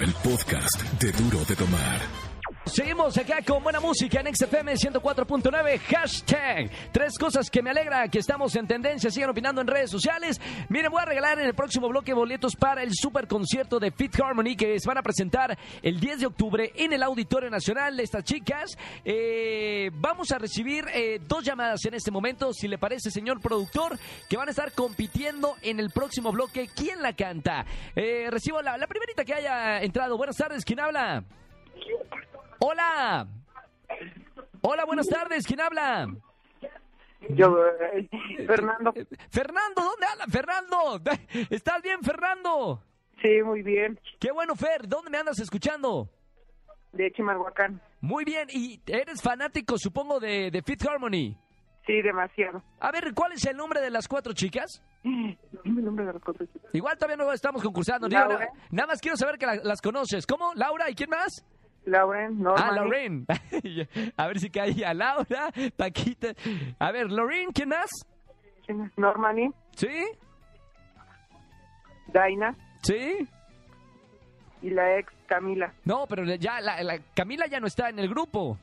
el 0.00 0.12
podcast 0.14 0.82
de 1.00 1.12
Duro 1.12 1.44
de 1.44 1.54
Tomar. 1.54 2.27
Seguimos 2.68 3.16
acá 3.16 3.38
con 3.46 3.62
buena 3.62 3.80
música 3.80 4.20
en 4.20 4.34
XFM 4.34 4.74
104.9. 4.74 5.78
Hashtag. 5.78 6.70
Tres 6.92 7.18
cosas 7.18 7.48
que 7.50 7.62
me 7.62 7.70
alegra 7.70 8.08
que 8.08 8.18
estamos 8.18 8.54
en 8.56 8.66
tendencia. 8.66 9.10
Sigan 9.10 9.30
opinando 9.30 9.60
en 9.62 9.66
redes 9.66 9.90
sociales. 9.90 10.38
Miren, 10.68 10.90
voy 10.90 11.00
a 11.00 11.06
regalar 11.06 11.38
en 11.38 11.46
el 11.46 11.54
próximo 11.54 11.88
bloque 11.88 12.12
boletos 12.12 12.56
para 12.56 12.82
el 12.82 12.90
super 12.92 13.26
concierto 13.26 13.78
de 13.80 13.90
Fit 13.90 14.20
Harmony 14.20 14.54
que 14.54 14.78
se 14.78 14.86
van 14.86 14.98
a 14.98 15.02
presentar 15.02 15.58
el 15.82 15.98
10 15.98 16.20
de 16.20 16.26
octubre 16.26 16.72
en 16.74 16.92
el 16.92 17.02
Auditorio 17.02 17.48
Nacional. 17.48 17.98
Estas 18.00 18.24
chicas, 18.24 18.76
eh, 19.04 19.90
vamos 19.94 20.30
a 20.32 20.38
recibir 20.38 20.84
eh, 20.92 21.20
dos 21.26 21.44
llamadas 21.44 21.84
en 21.86 21.94
este 21.94 22.10
momento, 22.10 22.52
si 22.52 22.68
le 22.68 22.76
parece, 22.76 23.10
señor 23.10 23.40
productor, 23.40 23.98
que 24.28 24.36
van 24.36 24.48
a 24.48 24.50
estar 24.50 24.72
compitiendo 24.72 25.56
en 25.62 25.80
el 25.80 25.90
próximo 25.90 26.32
bloque. 26.32 26.68
¿Quién 26.74 27.00
la 27.00 27.14
canta? 27.14 27.64
Eh, 27.96 28.28
recibo 28.30 28.60
la, 28.60 28.76
la 28.76 28.86
primerita 28.86 29.24
que 29.24 29.34
haya 29.34 29.80
entrado. 29.80 30.18
Buenas 30.18 30.36
tardes, 30.36 30.64
¿quién 30.64 30.80
habla? 30.80 31.24
Hola. 32.60 33.26
Hola, 34.62 34.84
buenas 34.84 35.06
tardes. 35.06 35.46
¿Quién 35.46 35.60
habla? 35.60 36.08
Yo, 37.30 37.56
eh, 37.92 38.08
Fernando. 38.46 38.92
Eh, 38.94 39.06
Fernando, 39.30 39.82
¿dónde 39.82 40.06
habla? 40.06 40.24
Fernando. 40.30 41.00
¿Estás 41.50 41.82
bien, 41.82 42.00
Fernando? 42.02 42.82
Sí, 43.22 43.42
muy 43.44 43.62
bien. 43.62 43.98
Qué 44.20 44.30
bueno, 44.32 44.54
Fer. 44.54 44.86
¿Dónde 44.88 45.10
me 45.10 45.18
andas 45.18 45.38
escuchando? 45.40 46.08
De 46.92 47.10
Chimalhuacán. 47.12 47.80
Muy 48.00 48.24
bien. 48.24 48.48
¿Y 48.50 48.80
eres 48.86 49.20
fanático, 49.22 49.76
supongo, 49.78 50.20
de, 50.20 50.50
de 50.50 50.62
Fit 50.62 50.84
Harmony? 50.86 51.36
Sí, 51.86 52.02
demasiado. 52.02 52.62
A 52.80 52.92
ver, 52.92 53.12
¿cuál 53.14 53.32
es 53.32 53.44
el 53.46 53.56
nombre 53.56 53.80
de 53.80 53.90
las 53.90 54.06
cuatro 54.06 54.32
chicas? 54.32 54.82
Dime 55.02 55.36
el 55.64 55.84
nombre 55.84 56.04
de 56.06 56.12
las 56.12 56.22
cuatro 56.22 56.46
chicas. 56.46 56.74
Igual 56.74 56.96
todavía 56.98 57.16
no 57.24 57.32
estamos 57.32 57.62
concursando. 57.62 58.08
Digo, 58.08 58.20
Laura. 58.20 58.38
na- 58.38 58.60
nada 58.70 58.86
más 58.88 59.00
quiero 59.00 59.16
saber 59.16 59.38
que 59.38 59.46
la- 59.46 59.56
las 59.56 59.80
conoces. 59.80 60.26
¿Cómo? 60.26 60.52
¿Laura? 60.54 60.88
¿Y 60.90 60.94
quién 60.94 61.10
más? 61.10 61.44
Lauren, 61.88 62.40
Norman. 62.40 62.64
Ah, 62.64 62.72
Lorraine. 62.74 63.26
a 64.16 64.26
ver 64.26 64.38
si 64.38 64.50
caía 64.50 64.92
Laura, 64.94 65.50
Paquita. 65.76 66.28
A 66.78 66.92
ver, 66.92 67.10
Lorraine, 67.10 67.52
¿quién 67.52 67.70
más? 67.70 67.88
Normani, 68.96 69.50
¿Sí? 69.76 69.88
Daina 72.08 72.54
¿Sí? 72.82 73.26
y 74.62 74.70
la 74.70 74.98
ex 74.98 75.12
Camila. 75.26 75.72
No, 75.84 76.06
pero 76.06 76.24
ya 76.34 76.60
la, 76.60 76.82
la- 76.82 76.98
Camila 77.14 77.46
ya 77.46 77.60
no 77.60 77.66
está 77.66 77.88
en 77.90 77.98
el 77.98 78.08
grupo. 78.08 78.58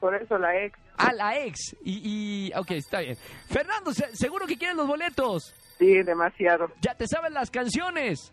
Por 0.00 0.14
eso 0.14 0.38
la 0.38 0.54
ex. 0.64 0.78
Ah, 0.96 1.12
la 1.12 1.38
ex. 1.38 1.76
Y, 1.84 2.48
y 2.50 2.52
ok, 2.56 2.70
está 2.72 3.00
bien. 3.00 3.16
Fernando, 3.48 3.92
se- 3.92 4.14
seguro 4.16 4.46
que 4.46 4.56
quieres 4.56 4.76
los 4.76 4.86
boletos. 4.86 5.54
Sí, 5.78 6.02
demasiado. 6.02 6.70
Ya 6.80 6.94
te 6.94 7.06
saben 7.06 7.34
las 7.34 7.50
canciones. 7.50 8.32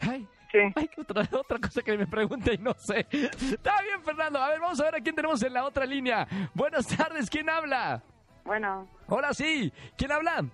Ay, 0.00 0.26
Sí. 0.54 0.60
ay, 0.76 0.88
otra, 0.96 1.28
otra 1.32 1.58
cosa 1.58 1.82
que 1.82 1.98
me 1.98 2.06
pregunta 2.06 2.52
y 2.54 2.58
no 2.58 2.72
sé. 2.74 3.06
Está 3.10 3.82
bien, 3.82 4.00
Fernando. 4.04 4.38
A 4.38 4.50
ver, 4.50 4.60
vamos 4.60 4.80
a 4.80 4.84
ver 4.84 4.94
a 4.94 5.00
quién 5.00 5.16
tenemos 5.16 5.42
en 5.42 5.52
la 5.52 5.64
otra 5.64 5.84
línea. 5.84 6.28
Buenas 6.54 6.86
tardes, 6.86 7.28
¿quién 7.28 7.50
habla? 7.50 8.00
Bueno, 8.44 8.88
Hola, 9.08 9.34
sí. 9.34 9.72
¿Quién 9.96 10.12
habla? 10.12 10.44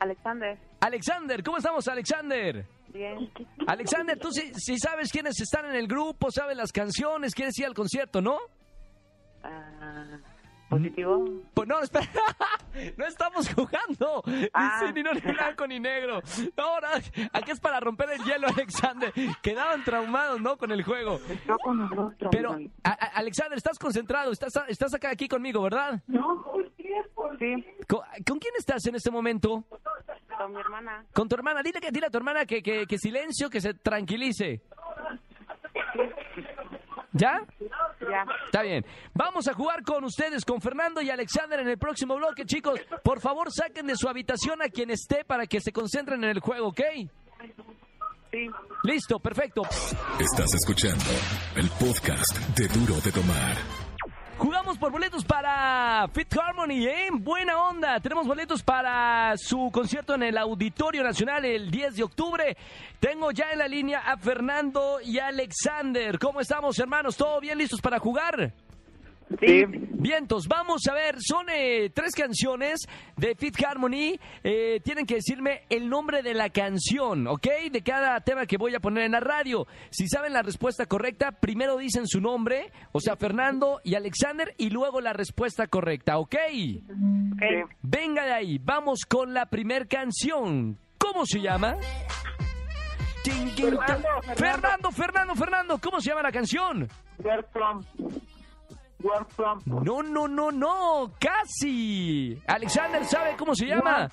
Alexander. 0.00 0.58
Alexander, 0.80 1.42
¿cómo 1.44 1.58
estamos, 1.58 1.86
Alexander? 1.86 2.66
Bien. 2.88 3.30
Alexander, 3.68 4.18
tú 4.18 4.32
sí, 4.32 4.52
sí 4.56 4.76
sabes 4.78 5.12
quiénes 5.12 5.40
están 5.40 5.66
en 5.66 5.76
el 5.76 5.86
grupo, 5.86 6.30
sabes 6.32 6.56
las 6.56 6.72
canciones, 6.72 7.32
quieres 7.34 7.56
ir 7.58 7.66
al 7.66 7.74
concierto, 7.74 8.20
¿no? 8.20 8.38
Ah, 9.44 10.18
¿Positivo? 10.68 11.24
Pues 11.52 11.68
no, 11.68 11.78
espera, 11.80 12.08
no 12.96 13.04
estamos 13.06 13.48
jugando. 13.54 14.22
Ah. 14.52 14.80
Sí, 14.80 14.92
ni 14.94 15.02
no, 15.02 15.12
ni 15.12 15.20
blanco 15.20 15.66
ni 15.66 15.78
negro. 15.78 16.20
No, 16.56 16.80
no, 16.80 16.88
aquí 17.32 17.50
es 17.52 17.60
para 17.60 17.78
romper 17.80 18.10
el 18.10 18.24
hielo, 18.24 18.48
Alexander. 18.56 19.12
Quedaban 19.42 19.84
traumados, 19.84 20.40
¿no? 20.40 20.56
Con 20.56 20.72
el 20.72 20.82
juego. 20.82 21.20
Con. 21.62 22.16
Pero, 22.30 22.56
a- 22.82 22.90
a- 22.90 23.18
Alexander, 23.18 23.56
estás 23.56 23.78
concentrado, 23.78 24.32
estás, 24.32 24.52
estás 24.68 24.94
acá 24.94 25.10
aquí 25.10 25.28
conmigo, 25.28 25.62
¿verdad? 25.62 26.00
Sí, 27.38 27.64
¿Con, 27.88 28.00
con 28.26 28.38
quién 28.38 28.54
estás 28.58 28.84
en 28.86 28.94
este 28.96 29.10
momento? 29.10 29.64
Con 30.38 30.52
mi 30.52 30.60
hermana. 30.60 31.04
Con 31.12 31.28
tu 31.28 31.36
hermana. 31.36 31.62
Dile, 31.62 31.80
que, 31.80 31.90
dile 31.92 32.06
a 32.06 32.10
tu 32.10 32.18
hermana 32.18 32.44
que, 32.46 32.62
que, 32.62 32.86
que 32.86 32.98
silencio, 32.98 33.48
que 33.50 33.60
se 33.60 33.74
tranquilice. 33.74 34.62
¿Ya? 37.12 37.44
Ya. 38.10 38.24
Está 38.46 38.62
bien. 38.62 38.84
Vamos 39.14 39.48
a 39.48 39.54
jugar 39.54 39.82
con 39.82 40.04
ustedes, 40.04 40.44
con 40.44 40.60
Fernando 40.60 41.00
y 41.00 41.10
Alexander 41.10 41.60
en 41.60 41.68
el 41.68 41.78
próximo 41.78 42.16
bloque. 42.16 42.44
Chicos, 42.44 42.80
por 43.02 43.20
favor, 43.20 43.52
saquen 43.52 43.86
de 43.86 43.96
su 43.96 44.08
habitación 44.08 44.62
a 44.62 44.68
quien 44.68 44.90
esté 44.90 45.24
para 45.24 45.46
que 45.46 45.60
se 45.60 45.72
concentren 45.72 46.22
en 46.24 46.30
el 46.30 46.40
juego, 46.40 46.68
¿ok? 46.68 46.80
sí. 48.30 48.50
Listo, 48.82 49.18
perfecto. 49.18 49.62
Estás 50.18 50.52
escuchando 50.54 51.04
el 51.56 51.68
podcast 51.70 52.36
de 52.56 52.68
Duro 52.68 53.00
de 53.00 53.12
Tomar. 53.12 53.83
Jugamos 54.44 54.76
por 54.76 54.92
boletos 54.92 55.24
para 55.24 56.06
Fit 56.12 56.36
Harmony, 56.36 56.86
¿eh? 56.86 57.08
Buena 57.10 57.56
onda. 57.66 57.98
Tenemos 57.98 58.26
boletos 58.26 58.62
para 58.62 59.32
su 59.38 59.70
concierto 59.72 60.16
en 60.16 60.22
el 60.24 60.36
Auditorio 60.36 61.02
Nacional 61.02 61.46
el 61.46 61.70
10 61.70 61.96
de 61.96 62.02
octubre. 62.02 62.54
Tengo 63.00 63.30
ya 63.30 63.52
en 63.52 63.60
la 63.60 63.66
línea 63.66 64.00
a 64.00 64.18
Fernando 64.18 64.98
y 65.02 65.18
Alexander. 65.18 66.18
¿Cómo 66.18 66.42
estamos, 66.42 66.78
hermanos? 66.78 67.16
¿Todo 67.16 67.40
bien 67.40 67.56
listos 67.56 67.80
para 67.80 67.98
jugar? 67.98 68.52
Sí. 69.40 69.64
Vientos, 69.66 70.46
vamos 70.48 70.82
a 70.88 70.94
ver, 70.94 71.16
son 71.18 71.46
eh, 71.50 71.90
tres 71.94 72.14
canciones 72.14 72.86
de 73.16 73.34
Fit 73.34 73.56
Harmony. 73.64 74.18
Eh, 74.42 74.80
tienen 74.84 75.06
que 75.06 75.16
decirme 75.16 75.62
el 75.70 75.88
nombre 75.88 76.22
de 76.22 76.34
la 76.34 76.50
canción, 76.50 77.26
¿ok? 77.26 77.46
De 77.70 77.82
cada 77.82 78.20
tema 78.20 78.46
que 78.46 78.56
voy 78.56 78.74
a 78.74 78.80
poner 78.80 79.04
en 79.04 79.12
la 79.12 79.20
radio. 79.20 79.66
Si 79.90 80.08
saben 80.08 80.32
la 80.32 80.42
respuesta 80.42 80.86
correcta, 80.86 81.32
primero 81.32 81.76
dicen 81.78 82.06
su 82.06 82.20
nombre, 82.20 82.70
o 82.92 83.00
sea, 83.00 83.16
Fernando 83.16 83.80
y 83.82 83.94
Alexander, 83.94 84.54
y 84.58 84.70
luego 84.70 85.00
la 85.00 85.12
respuesta 85.12 85.66
correcta, 85.66 86.18
¿ok? 86.18 86.36
Sí. 86.52 86.82
Venga 87.82 88.26
de 88.26 88.32
ahí, 88.32 88.58
vamos 88.58 89.00
con 89.08 89.32
la 89.32 89.46
primer 89.46 89.88
canción. 89.88 90.78
¿Cómo 90.98 91.26
se 91.26 91.40
llama? 91.40 91.76
Fernando, 94.36 94.90
Fernando. 94.90 95.34
Fernando, 95.34 95.78
¿cómo 95.78 96.00
se 96.00 96.10
llama 96.10 96.22
la 96.22 96.32
canción? 96.32 96.88
Where 97.18 97.42
from? 97.52 97.82
No, 99.82 100.02
no, 100.02 100.26
no, 100.28 100.50
no, 100.50 101.12
casi. 101.20 102.40
Alexander 102.46 103.04
sabe 103.04 103.36
cómo 103.36 103.54
se 103.54 103.66
llama. 103.66 104.10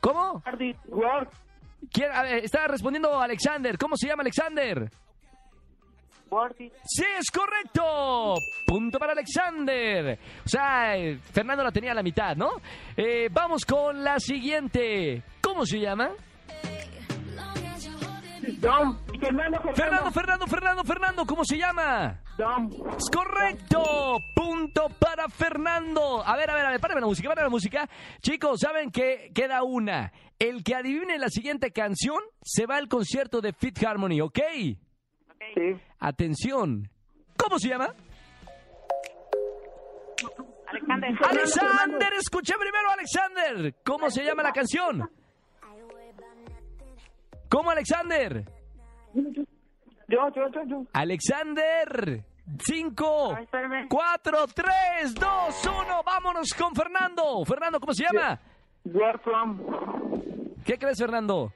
¿Cómo? 0.00 0.42
¿Quién- 1.92 2.10
a 2.12 2.22
ver, 2.22 2.44
está 2.44 2.66
respondiendo 2.68 3.20
Alexander. 3.20 3.76
¿Cómo 3.78 3.96
se 3.96 4.08
llama 4.08 4.22
Alexander? 4.22 4.90
Sí, 6.84 7.04
es 7.18 7.30
correcto. 7.30 8.34
Punto 8.66 8.98
para 8.98 9.12
Alexander. 9.12 10.18
O 10.44 10.48
sea, 10.48 10.96
eh, 10.96 11.18
Fernando 11.32 11.62
la 11.62 11.70
tenía 11.70 11.92
a 11.92 11.94
la 11.94 12.02
mitad, 12.02 12.34
¿no? 12.36 12.50
Eh, 12.96 13.28
vamos 13.30 13.64
con 13.64 14.02
la 14.02 14.18
siguiente. 14.18 15.22
¿Cómo 15.40 15.64
se 15.64 15.78
llama? 15.78 16.10
Fernando, 19.20 19.60
Fernando, 19.74 20.10
Fernando, 20.10 20.46
Fernando, 20.46 20.84
Fernando. 20.84 21.26
¿Cómo 21.26 21.44
se 21.44 21.56
llama? 21.58 22.20
Es 22.38 23.10
correcto. 23.10 24.18
Punto 24.34 24.88
para 24.98 25.26
Fernando. 25.28 26.22
A 26.22 26.36
ver, 26.36 26.50
a 26.50 26.54
ver, 26.54 26.66
a 26.66 26.70
ver, 26.70 26.80
párame 26.80 27.00
la 27.00 27.06
música, 27.06 27.28
párame 27.30 27.46
la 27.46 27.50
música. 27.50 27.88
Chicos, 28.20 28.60
¿saben 28.60 28.90
que 28.90 29.30
queda 29.34 29.62
una? 29.62 30.12
El 30.38 30.62
que 30.62 30.74
adivine 30.74 31.18
la 31.18 31.30
siguiente 31.30 31.70
canción 31.70 32.18
se 32.42 32.66
va 32.66 32.76
al 32.76 32.88
concierto 32.88 33.40
de 33.40 33.54
Fit 33.54 33.82
Harmony, 33.82 34.20
¿ok? 34.20 34.38
Sí. 35.54 35.80
Atención. 35.98 36.90
¿Cómo 37.38 37.58
se 37.58 37.68
llama? 37.70 37.94
Alexander. 40.68 41.10
Alexander, 41.24 42.12
escuché 42.18 42.54
primero, 42.58 42.90
Alexander. 42.90 43.74
¿Cómo 43.82 44.10
se 44.10 44.24
llama 44.24 44.42
la 44.42 44.52
canción? 44.52 45.08
¿Cómo, 47.48 47.70
Alexander? 47.70 48.44
Yo, 50.08 50.28
yo, 50.34 50.48
yo, 50.52 50.62
yo. 50.66 50.84
Alexander. 50.92 52.24
5, 52.64 53.34
Ay, 53.36 53.42
espérame. 53.44 53.88
4, 53.88 54.46
3, 54.54 55.14
2, 55.14 55.66
1. 55.66 56.02
Vámonos 56.04 56.54
con 56.54 56.74
Fernando. 56.74 57.44
Fernando, 57.44 57.80
¿cómo 57.80 57.92
se 57.92 58.04
llama? 58.04 58.38
Where 58.84 59.18
from? 59.18 59.58
¿Qué 60.64 60.78
crees, 60.78 60.98
Fernando? 60.98 61.52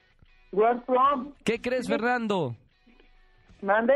Where 0.51 0.81
from? 0.81 1.33
¿Qué 1.45 1.61
crees, 1.61 1.87
Fernando? 1.87 2.57
¿Mande? 3.63 3.95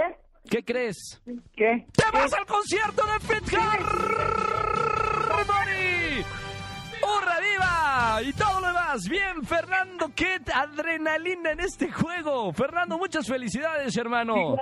¿Qué 0.48 0.62
crees? 0.62 1.20
¿Qué? 1.56 1.86
¡Te 1.92 2.04
vas 2.12 2.32
al 2.34 2.46
concierto 2.46 3.02
de 3.06 3.18
Fit 3.20 3.58
Harmony! 5.34 6.24
¡Hurra, 7.04 7.38
viva! 7.40 8.22
Y 8.22 8.32
todo 8.32 8.60
lo 8.60 8.66
demás. 8.68 9.02
Bien, 9.08 9.42
Fernando, 9.44 10.10
qué 10.14 10.38
adrenalina 10.54 11.52
en 11.52 11.60
este 11.60 11.90
juego. 11.90 12.52
Fernando, 12.52 12.96
muchas 12.98 13.26
felicidades, 13.26 13.96
hermano. 13.96 14.56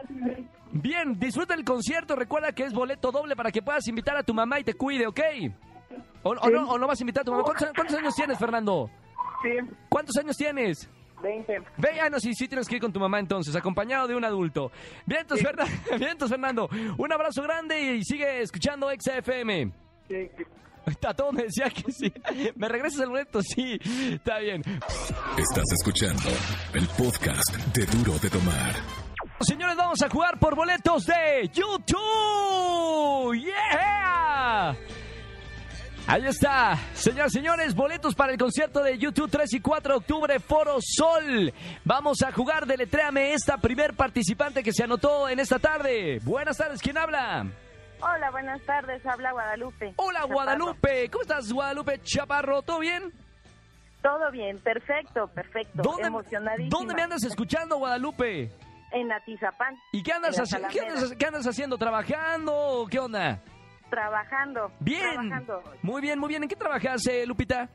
Bien, 0.72 1.18
disfruta 1.18 1.54
el 1.54 1.64
concierto. 1.64 2.16
Recuerda 2.16 2.52
que 2.52 2.64
es 2.64 2.72
boleto 2.72 3.12
doble 3.12 3.36
para 3.36 3.50
que 3.50 3.62
puedas 3.62 3.86
invitar 3.88 4.16
a 4.16 4.22
tu 4.22 4.32
mamá 4.34 4.58
y 4.60 4.64
te 4.64 4.74
cuide, 4.74 5.06
¿ok? 5.06 5.20
¿O, 6.22 6.30
o 6.30 6.50
no, 6.50 6.68
o 6.70 6.78
no 6.78 6.86
vas 6.86 6.98
a 7.00 7.02
invitar 7.02 7.22
a 7.22 7.24
tu 7.24 7.30
mamá? 7.32 7.42
¿Cuántos, 7.44 7.68
cuántos 7.74 7.96
años 7.98 8.14
tienes, 8.14 8.38
Fernando? 8.38 8.90
Sí. 9.42 9.50
¿Cuántos 9.88 10.16
años 10.16 10.36
tienes? 10.36 10.88
20. 11.22 11.58
Ve, 11.78 12.00
ah, 12.00 12.08
no, 12.10 12.18
sí, 12.18 12.34
sí 12.34 12.48
tienes 12.48 12.66
que 12.68 12.76
ir 12.76 12.80
con 12.80 12.92
tu 12.92 12.98
mamá 12.98 13.18
entonces, 13.20 13.54
acompañado 13.54 14.08
de 14.08 14.16
un 14.16 14.24
adulto. 14.24 14.72
Vientos, 15.06 15.40
Fernan- 15.40 15.68
Vientos, 15.98 16.28
Fernando. 16.30 16.68
Un 16.96 17.12
abrazo 17.12 17.42
grande 17.42 17.80
y 17.96 18.02
sigue 18.04 18.40
escuchando 18.42 18.88
XFM. 18.90 19.70
Sí. 20.08 20.30
Todos 21.16 21.32
me 21.32 21.44
decía 21.44 21.70
que 21.70 21.92
sí. 21.92 22.12
¿Me 22.56 22.68
regresas 22.68 23.00
el 23.00 23.08
boleto? 23.10 23.40
Sí, 23.42 23.78
está 24.12 24.38
bien. 24.38 24.62
Estás 25.36 25.64
escuchando 25.72 26.28
el 26.74 26.86
podcast 26.88 27.56
de 27.74 27.86
Duro 27.86 28.18
de 28.18 28.30
Tomar. 28.30 28.74
Señores, 29.40 29.76
vamos 29.76 30.00
a 30.02 30.08
jugar 30.08 30.38
por 30.38 30.54
boletos 30.54 31.04
de 31.04 31.50
YouTube. 31.52 33.34
¡Yeah! 33.34 34.76
Ahí 36.06 36.26
está. 36.26 36.78
Señoras 36.94 37.32
y 37.32 37.38
señores, 37.38 37.74
boletos 37.74 38.14
para 38.14 38.32
el 38.32 38.38
concierto 38.38 38.82
de 38.82 38.98
YouTube 38.98 39.30
3 39.30 39.52
y 39.54 39.60
4 39.60 39.94
de 39.94 39.98
octubre, 39.98 40.40
Foro 40.40 40.78
Sol. 40.80 41.52
Vamos 41.84 42.22
a 42.22 42.32
jugar, 42.32 42.66
deletréame 42.66 43.32
esta 43.32 43.56
primer 43.58 43.94
participante 43.94 44.62
que 44.62 44.72
se 44.72 44.84
anotó 44.84 45.28
en 45.28 45.38
esta 45.40 45.58
tarde. 45.58 46.18
Buenas 46.24 46.56
tardes, 46.56 46.80
¿quién 46.80 46.98
habla? 46.98 47.46
Hola, 48.02 48.30
buenas 48.32 48.60
tardes. 48.62 49.04
Habla 49.06 49.32
Guadalupe. 49.32 49.94
Hola, 49.96 50.20
Chaparro. 50.20 50.34
Guadalupe. 50.34 51.08
¿Cómo 51.10 51.22
estás, 51.22 51.52
Guadalupe 51.52 52.00
Chaparro? 52.02 52.62
¿Todo 52.62 52.80
bien? 52.80 53.12
Todo 54.02 54.30
bien, 54.32 54.58
perfecto, 54.58 55.28
perfecto. 55.28 55.82
¿Dónde. 55.82 56.10
¿Dónde 56.68 56.94
me 56.94 57.02
andas 57.02 57.22
escuchando, 57.22 57.76
Guadalupe? 57.76 58.50
En 58.90 59.12
Atizapán. 59.12 59.76
¿Y 59.92 60.02
qué 60.02 60.12
andas, 60.12 60.36
haciendo? 60.36 60.68
¿Qué, 60.68 60.80
andas, 60.80 61.14
qué 61.16 61.26
andas 61.26 61.46
haciendo? 61.46 61.78
¿Trabajando 61.78 62.52
o 62.54 62.86
qué 62.88 62.98
onda? 62.98 63.40
Trabajando. 63.88 64.72
Bien. 64.80 65.12
Trabajando. 65.12 65.62
Muy 65.82 66.02
bien, 66.02 66.18
muy 66.18 66.28
bien. 66.28 66.42
¿En 66.42 66.48
qué 66.48 66.56
trabajas, 66.56 67.06
eh, 67.06 67.24
Lupita? 67.24 67.68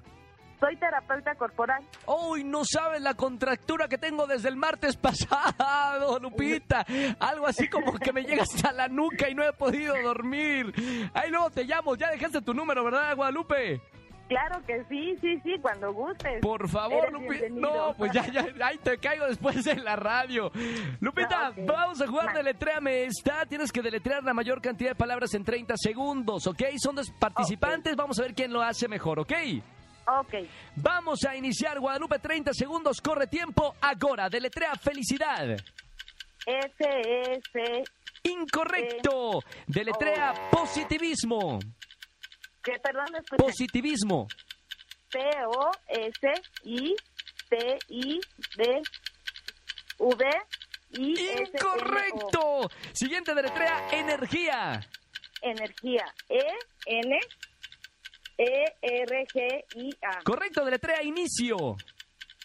Soy 0.59 0.75
terapeuta 0.77 1.35
corporal. 1.35 1.83
Uy, 2.07 2.43
no 2.43 2.63
sabes 2.65 3.01
la 3.01 3.13
contractura 3.13 3.87
que 3.87 3.97
tengo 3.97 4.25
desde 4.25 4.49
el 4.49 4.55
martes 4.55 4.95
pasado, 4.97 6.19
Lupita. 6.19 6.85
Algo 7.19 7.45
así 7.47 7.67
como 7.69 7.93
que 7.93 8.11
me 8.11 8.23
llega 8.23 8.43
hasta 8.43 8.71
la 8.71 8.87
nuca 8.87 9.29
y 9.29 9.35
no 9.35 9.43
he 9.43 9.53
podido 9.53 9.95
dormir. 10.01 10.73
Ahí 11.13 11.29
luego 11.29 11.51
te 11.51 11.63
llamo. 11.63 11.95
Ya 11.95 12.09
dejaste 12.09 12.41
tu 12.41 12.53
número, 12.53 12.83
¿verdad, 12.83 13.15
Guadalupe? 13.15 13.81
Claro 14.27 14.61
que 14.65 14.83
sí, 14.89 15.15
sí, 15.21 15.39
sí, 15.41 15.55
cuando 15.61 15.93
gustes. 15.93 16.41
Por 16.41 16.67
favor, 16.67 17.13
Lupita. 17.13 17.45
No, 17.49 17.93
pues 17.97 18.11
ya, 18.11 18.27
ya, 18.27 18.45
ahí 18.61 18.77
te 18.77 18.97
caigo 18.97 19.25
después 19.25 19.65
en 19.67 19.85
la 19.85 19.95
radio. 19.95 20.51
Lupita, 20.99 21.53
vamos 21.65 22.01
a 22.01 22.07
jugar 22.07 22.33
Deletréame 22.33 23.05
esta. 23.05 23.45
Tienes 23.45 23.71
que 23.71 23.81
deletrear 23.81 24.23
la 24.23 24.33
mayor 24.33 24.61
cantidad 24.61 24.89
de 24.89 24.95
palabras 24.95 25.33
en 25.33 25.45
30 25.45 25.75
segundos, 25.77 26.45
¿ok? 26.45 26.63
Son 26.77 26.95
dos 26.95 27.09
participantes. 27.11 27.95
Vamos 27.95 28.19
a 28.19 28.23
ver 28.23 28.33
quién 28.33 28.51
lo 28.51 28.61
hace 28.61 28.89
mejor, 28.89 29.19
¿ok? 29.19 29.33
Ok. 30.07 30.33
Vamos 30.77 31.19
a 31.25 31.35
iniciar, 31.35 31.79
Guadalupe, 31.79 32.19
30 32.19 32.53
segundos, 32.53 33.01
corre 33.01 33.27
tiempo, 33.27 33.75
ahora, 33.81 34.29
deletrea 34.29 34.75
felicidad. 34.75 35.57
S, 36.45 36.75
S, 36.79 37.83
Incorrecto, 38.23 39.39
deletrea 39.67 40.33
Oh. 40.33 40.49
positivismo, 40.57 41.59
que 42.63 42.79
perdón, 42.79 43.07
escuché. 43.15 43.37
positivismo, 43.43 44.27
P, 45.11 45.19
O, 45.47 45.71
S, 45.87 46.33
I, 46.63 46.95
T, 47.49 47.77
I, 47.89 48.19
D, 48.57 48.81
V, 49.99 50.25
I, 50.93 51.13
S, 51.13 51.51
incorrecto. 51.53 52.69
Siguiente, 52.93 53.33
deletrea 53.35 53.89
energía, 53.91 54.79
Energía. 55.41 56.05
E, 56.29 56.43
N, 56.87 57.19
E, 58.37 58.75
R, 58.81 59.25
G, 59.33 59.65
I, 59.75 59.89
A. 60.05 60.23
correcto, 60.23 60.63
deletrea 60.63 61.01
inicio. 61.03 61.75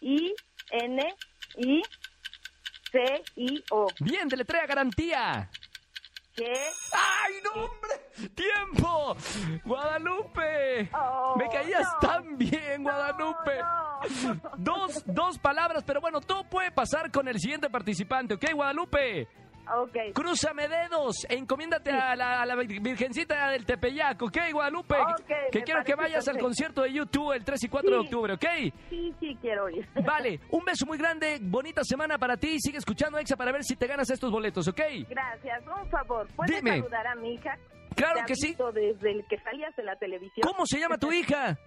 I, 0.00 0.32
N, 0.70 1.14
I, 1.58 1.82
C, 2.90 3.22
I, 3.36 3.64
O. 3.70 3.86
Bien, 4.00 4.26
deletrea 4.28 4.66
garantía. 4.66 5.50
G, 6.34 6.44
¡Ay, 6.94 7.34
no, 7.44 7.64
hombre! 7.64 8.30
¡Tiempo! 8.34 9.14
¡Guadalupe! 9.66 10.88
Oh, 10.94 11.36
Me 11.36 11.46
caías 11.50 11.86
no. 12.00 12.08
tan 12.08 12.38
bien, 12.38 12.82
Guadalupe. 12.82 13.58
No, 13.60 14.34
no. 14.34 14.50
Dos, 14.56 15.02
dos 15.04 15.38
palabras, 15.38 15.84
pero 15.86 16.00
bueno, 16.00 16.20
todo 16.22 16.44
puede 16.44 16.70
pasar 16.70 17.10
con 17.10 17.28
el 17.28 17.38
siguiente 17.38 17.68
participante, 17.68 18.34
¿ok, 18.34 18.44
Guadalupe? 18.54 19.28
Ok. 19.78 19.96
Crúzame 20.14 20.68
dedos 20.68 21.24
e 21.28 21.34
encomiéndate 21.36 21.90
a 21.90 22.14
la, 22.14 22.42
a 22.42 22.46
la 22.46 22.54
Virgencita 22.56 23.48
del 23.50 23.64
Tepeyac, 23.64 24.20
¿ok, 24.22 24.38
Guadalupe? 24.52 24.96
Ok, 24.96 25.50
que 25.50 25.62
quiero 25.62 25.82
que 25.84 25.94
vayas 25.94 26.26
al 26.28 26.38
concierto 26.38 26.82
de 26.82 26.92
YouTube 26.92 27.32
el 27.32 27.44
3 27.44 27.64
y 27.64 27.68
4 27.68 27.90
de 27.90 27.96
octubre, 27.96 28.32
¿ok? 28.34 28.44
Sí, 28.90 29.14
sí, 29.18 29.36
quiero 29.40 29.68
ir. 29.70 29.88
Vale, 30.04 30.40
un 30.50 30.64
beso 30.64 30.86
muy 30.86 30.98
grande, 30.98 31.38
bonita 31.40 31.82
semana 31.84 32.18
para 32.18 32.36
ti. 32.36 32.58
Sigue 32.60 32.78
escuchando 32.78 33.18
Exa 33.18 33.36
para 33.36 33.52
ver 33.52 33.64
si 33.64 33.76
te 33.76 33.86
ganas 33.86 34.10
estos 34.10 34.30
boletos, 34.30 34.68
¿ok? 34.68 34.80
Gracias. 35.08 35.62
Un 35.66 35.88
favor, 35.90 36.26
¿puedes 36.36 36.54
Dime. 36.56 36.78
saludar 36.78 37.06
a 37.06 37.14
mi 37.14 37.34
hija? 37.34 37.56
Claro 37.94 38.20
Te 38.20 38.26
que 38.26 38.36
sí. 38.36 38.56
Desde 38.74 39.10
el 39.10 39.26
que 39.26 39.38
salías 39.40 39.74
de 39.76 39.82
la 39.82 39.96
televisión. 39.96 40.42
¿Cómo 40.42 40.66
se 40.66 40.78
llama 40.80 40.98
tu 40.98 41.12
hija? 41.12 41.58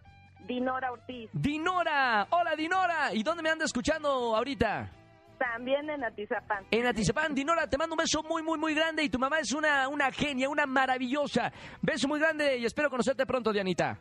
Dinora 0.45 0.91
Ortiz. 0.91 1.29
Dinora. 1.33 2.27
Hola, 2.29 2.55
Dinora. 2.55 3.13
¿Y 3.13 3.23
dónde 3.23 3.41
me 3.43 3.49
anda 3.49 3.65
escuchando 3.65 4.35
ahorita? 4.35 4.91
También 5.37 5.89
en 5.89 6.03
Atizapán. 6.03 6.65
En 6.71 6.85
Atizapán, 6.85 7.35
Dinora, 7.35 7.67
te 7.67 7.77
mando 7.77 7.93
un 7.93 7.99
beso 7.99 8.23
muy, 8.23 8.41
muy, 8.41 8.57
muy 8.57 8.73
grande 8.73 9.03
y 9.03 9.09
tu 9.09 9.19
mamá 9.19 9.39
es 9.39 9.51
una, 9.53 9.87
una 9.87 10.11
genia, 10.11 10.49
una 10.49 10.65
maravillosa. 10.65 11.51
Beso 11.81 12.07
muy 12.07 12.19
grande 12.19 12.57
y 12.57 12.65
espero 12.65 12.89
conocerte 12.89 13.25
pronto, 13.25 13.51
Dianita. 13.51 13.99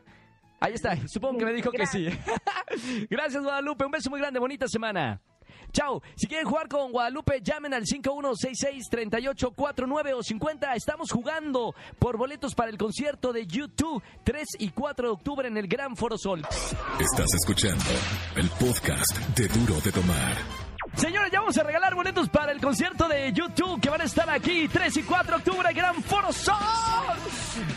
Ahí 0.61 0.75
está, 0.75 0.97
supongo 1.09 1.39
que 1.39 1.45
me 1.45 1.53
dijo 1.53 1.71
que 1.71 1.87
sí. 1.87 2.09
Gracias, 3.11 3.43
Guadalupe. 3.43 3.85
Un 3.85 3.91
beso 3.91 4.11
muy 4.11 4.21
grande, 4.21 4.39
bonita 4.39 4.69
semana. 4.69 5.21
Chao. 5.73 6.01
Si 6.15 6.29
quieren 6.29 6.47
jugar 6.47 6.69
con 6.69 6.93
Guadalupe, 6.93 7.41
llamen 7.43 7.75
al 7.75 7.85
5166-3849 7.85 10.15
o 10.15 10.23
50. 10.23 10.73
Estamos 10.75 11.11
jugando 11.11 11.75
por 11.99 12.17
boletos 12.17 12.55
para 12.55 12.71
el 12.71 12.79
concierto 12.79 13.33
de 13.33 13.45
YouTube 13.47 14.01
3 14.23 14.47
y 14.61 14.71
4 14.71 15.09
de 15.09 15.13
octubre 15.13 15.49
en 15.49 15.57
el 15.57 15.67
Gran 15.67 15.97
Foro 15.97 16.17
Sol. 16.17 16.47
Estás 17.01 17.35
escuchando 17.35 17.91
el 18.37 18.49
podcast 18.51 19.19
de 19.37 19.49
Duro 19.49 19.81
de 19.81 19.91
Tomar. 19.91 20.64
Señores, 20.97 21.31
ya 21.33 21.41
vamos 21.41 21.59
a 21.59 21.63
regalar 21.63 21.95
boletos 21.95 22.29
para 22.29 22.53
el 22.53 22.61
concierto 22.61 23.09
de 23.09 23.33
YouTube 23.33 23.81
que 23.81 23.91
van 23.91 24.01
a 24.01 24.05
estar 24.05 24.29
aquí 24.31 24.69
3 24.69 24.97
y 24.99 25.03
4 25.03 25.27
de 25.27 25.37
octubre, 25.37 25.73
Gran 25.73 26.03
Foro 26.03 26.33
Sol. 26.33 26.55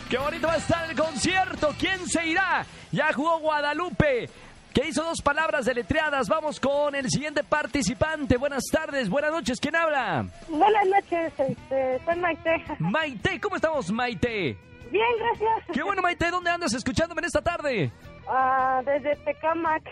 Qué 0.08 0.16
bonito 0.18 0.46
va 0.46 0.54
a 0.54 0.56
estar 0.58 0.88
el 0.88 0.96
concierto. 0.96 1.74
¿Quién 1.78 2.06
se 2.06 2.26
irá? 2.26 2.64
Ya 2.92 3.12
jugó 3.12 3.40
Guadalupe. 3.40 4.30
Que 4.72 4.86
hizo 4.88 5.02
dos 5.02 5.20
palabras 5.20 5.64
deletreadas. 5.66 6.28
Vamos 6.28 6.60
con 6.60 6.94
el 6.94 7.10
siguiente 7.10 7.42
participante. 7.42 8.36
Buenas 8.36 8.64
tardes, 8.70 9.08
buenas 9.08 9.32
noches. 9.32 9.58
¿Quién 9.60 9.74
habla? 9.74 10.24
Buenas 10.48 10.86
noches, 10.86 11.32
este, 11.38 12.00
soy 12.04 12.16
Maite. 12.16 12.64
Maite, 12.78 13.40
¿cómo 13.40 13.56
estamos, 13.56 13.90
Maite? 13.90 14.56
Bien, 14.90 15.06
gracias. 15.18 15.74
Qué 15.74 15.82
bueno, 15.82 16.00
Maite. 16.02 16.30
¿Dónde 16.30 16.50
andas 16.50 16.72
escuchándome 16.72 17.20
en 17.20 17.24
esta 17.26 17.42
tarde? 17.42 17.90
Ah, 18.30 18.82
desde 18.84 19.16
Tecamac. 19.24 19.82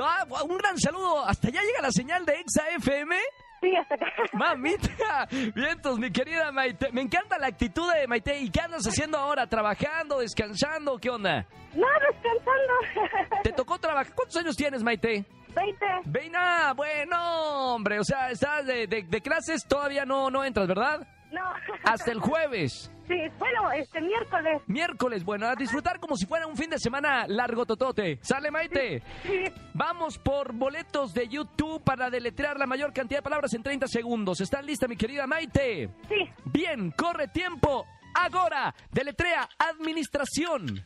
Ah, 0.00 0.24
un 0.48 0.56
gran 0.58 0.78
saludo. 0.78 1.24
Hasta 1.26 1.48
allá 1.48 1.60
llega 1.62 1.82
la 1.82 1.90
señal 1.90 2.24
de 2.24 2.34
Exa 2.40 2.68
FM. 2.76 3.16
Sí, 3.60 3.76
hasta 3.76 3.94
acá. 3.96 4.06
Mamita, 4.32 5.28
vientos, 5.54 5.98
mi 5.98 6.10
querida 6.10 6.50
Maite. 6.52 6.90
Me 6.92 7.02
encanta 7.02 7.36
la 7.38 7.48
actitud 7.48 7.92
de 7.92 8.06
Maite. 8.06 8.38
¿Y 8.40 8.50
qué 8.50 8.60
andas 8.60 8.86
haciendo 8.86 9.18
ahora? 9.18 9.46
¿Trabajando, 9.48 10.20
descansando? 10.20 10.98
¿Qué 10.98 11.10
onda? 11.10 11.46
No, 11.74 11.86
descansando. 12.08 13.42
¿Te 13.42 13.52
tocó 13.52 13.78
trabajar? 13.78 14.14
¿Cuántos 14.14 14.36
años 14.36 14.56
tienes, 14.56 14.82
Maite? 14.82 15.24
20. 15.54 15.86
Veina, 16.06 16.72
bueno, 16.74 17.74
hombre. 17.74 17.98
O 17.98 18.04
sea, 18.04 18.30
estás 18.30 18.64
de, 18.66 18.86
de- 18.86 19.02
de 19.02 19.20
clases, 19.20 19.66
todavía 19.66 20.04
no, 20.04 20.30
no 20.30 20.44
entras, 20.44 20.66
¿verdad? 20.68 21.06
No. 21.32 21.52
Hasta 21.84 22.12
el 22.12 22.20
jueves. 22.20 22.90
Sí, 23.10 23.16
bueno, 23.40 23.72
este 23.72 24.00
miércoles. 24.00 24.62
Miércoles, 24.68 25.24
bueno, 25.24 25.48
a 25.48 25.56
disfrutar 25.56 25.98
como 25.98 26.14
si 26.16 26.26
fuera 26.26 26.46
un 26.46 26.56
fin 26.56 26.70
de 26.70 26.78
semana 26.78 27.26
largo 27.26 27.66
totote. 27.66 28.20
¿Sale, 28.22 28.52
Maite? 28.52 29.02
Sí. 29.24 29.46
Vamos 29.74 30.16
por 30.16 30.52
boletos 30.52 31.12
de 31.12 31.26
YouTube 31.26 31.82
para 31.82 32.08
deletrear 32.08 32.56
la 32.56 32.66
mayor 32.66 32.92
cantidad 32.92 33.18
de 33.18 33.22
palabras 33.24 33.52
en 33.54 33.64
30 33.64 33.88
segundos. 33.88 34.40
¿Estás 34.40 34.64
lista, 34.64 34.86
mi 34.86 34.94
querida 34.96 35.26
Maite? 35.26 35.90
Sí. 36.08 36.30
Bien, 36.44 36.92
corre 36.92 37.26
tiempo. 37.26 37.84
Ahora, 38.14 38.72
deletrea 38.92 39.48
administración. 39.58 40.80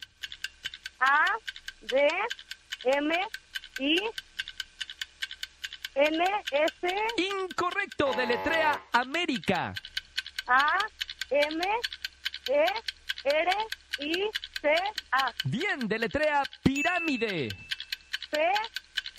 A, 1.00 1.26
D, 1.83 2.09
M, 2.85 3.14
I, 3.80 4.00
N, 5.94 6.24
S, 6.52 6.96
Incorrecto, 7.18 8.14
deletrea 8.14 8.80
América. 8.92 9.74
A, 10.46 10.78
M, 11.30 11.62
E, 12.48 12.64
R, 13.24 13.50
I, 14.00 14.30
C, 14.61 14.74
A. 15.12 15.33
Bien, 15.44 15.88
deletrea 15.88 16.42
pirámide. 16.62 17.48
C, 18.30 18.40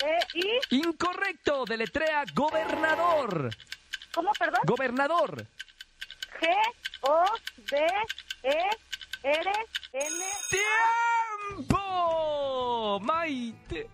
E, 0.04 0.18
I. 0.34 0.76
Incorrecto, 0.76 1.64
deletrea 1.64 2.24
gobernador. 2.34 3.50
¿Cómo, 4.14 4.32
perdón? 4.38 4.60
Gobernador. 4.64 5.46
G 6.40 6.48
O 7.02 7.24
D 7.70 7.86
E 8.42 8.58
R 9.22 9.50
N 9.92 10.24
¡Tiempo! 11.58 13.00
Maite. 13.00 13.90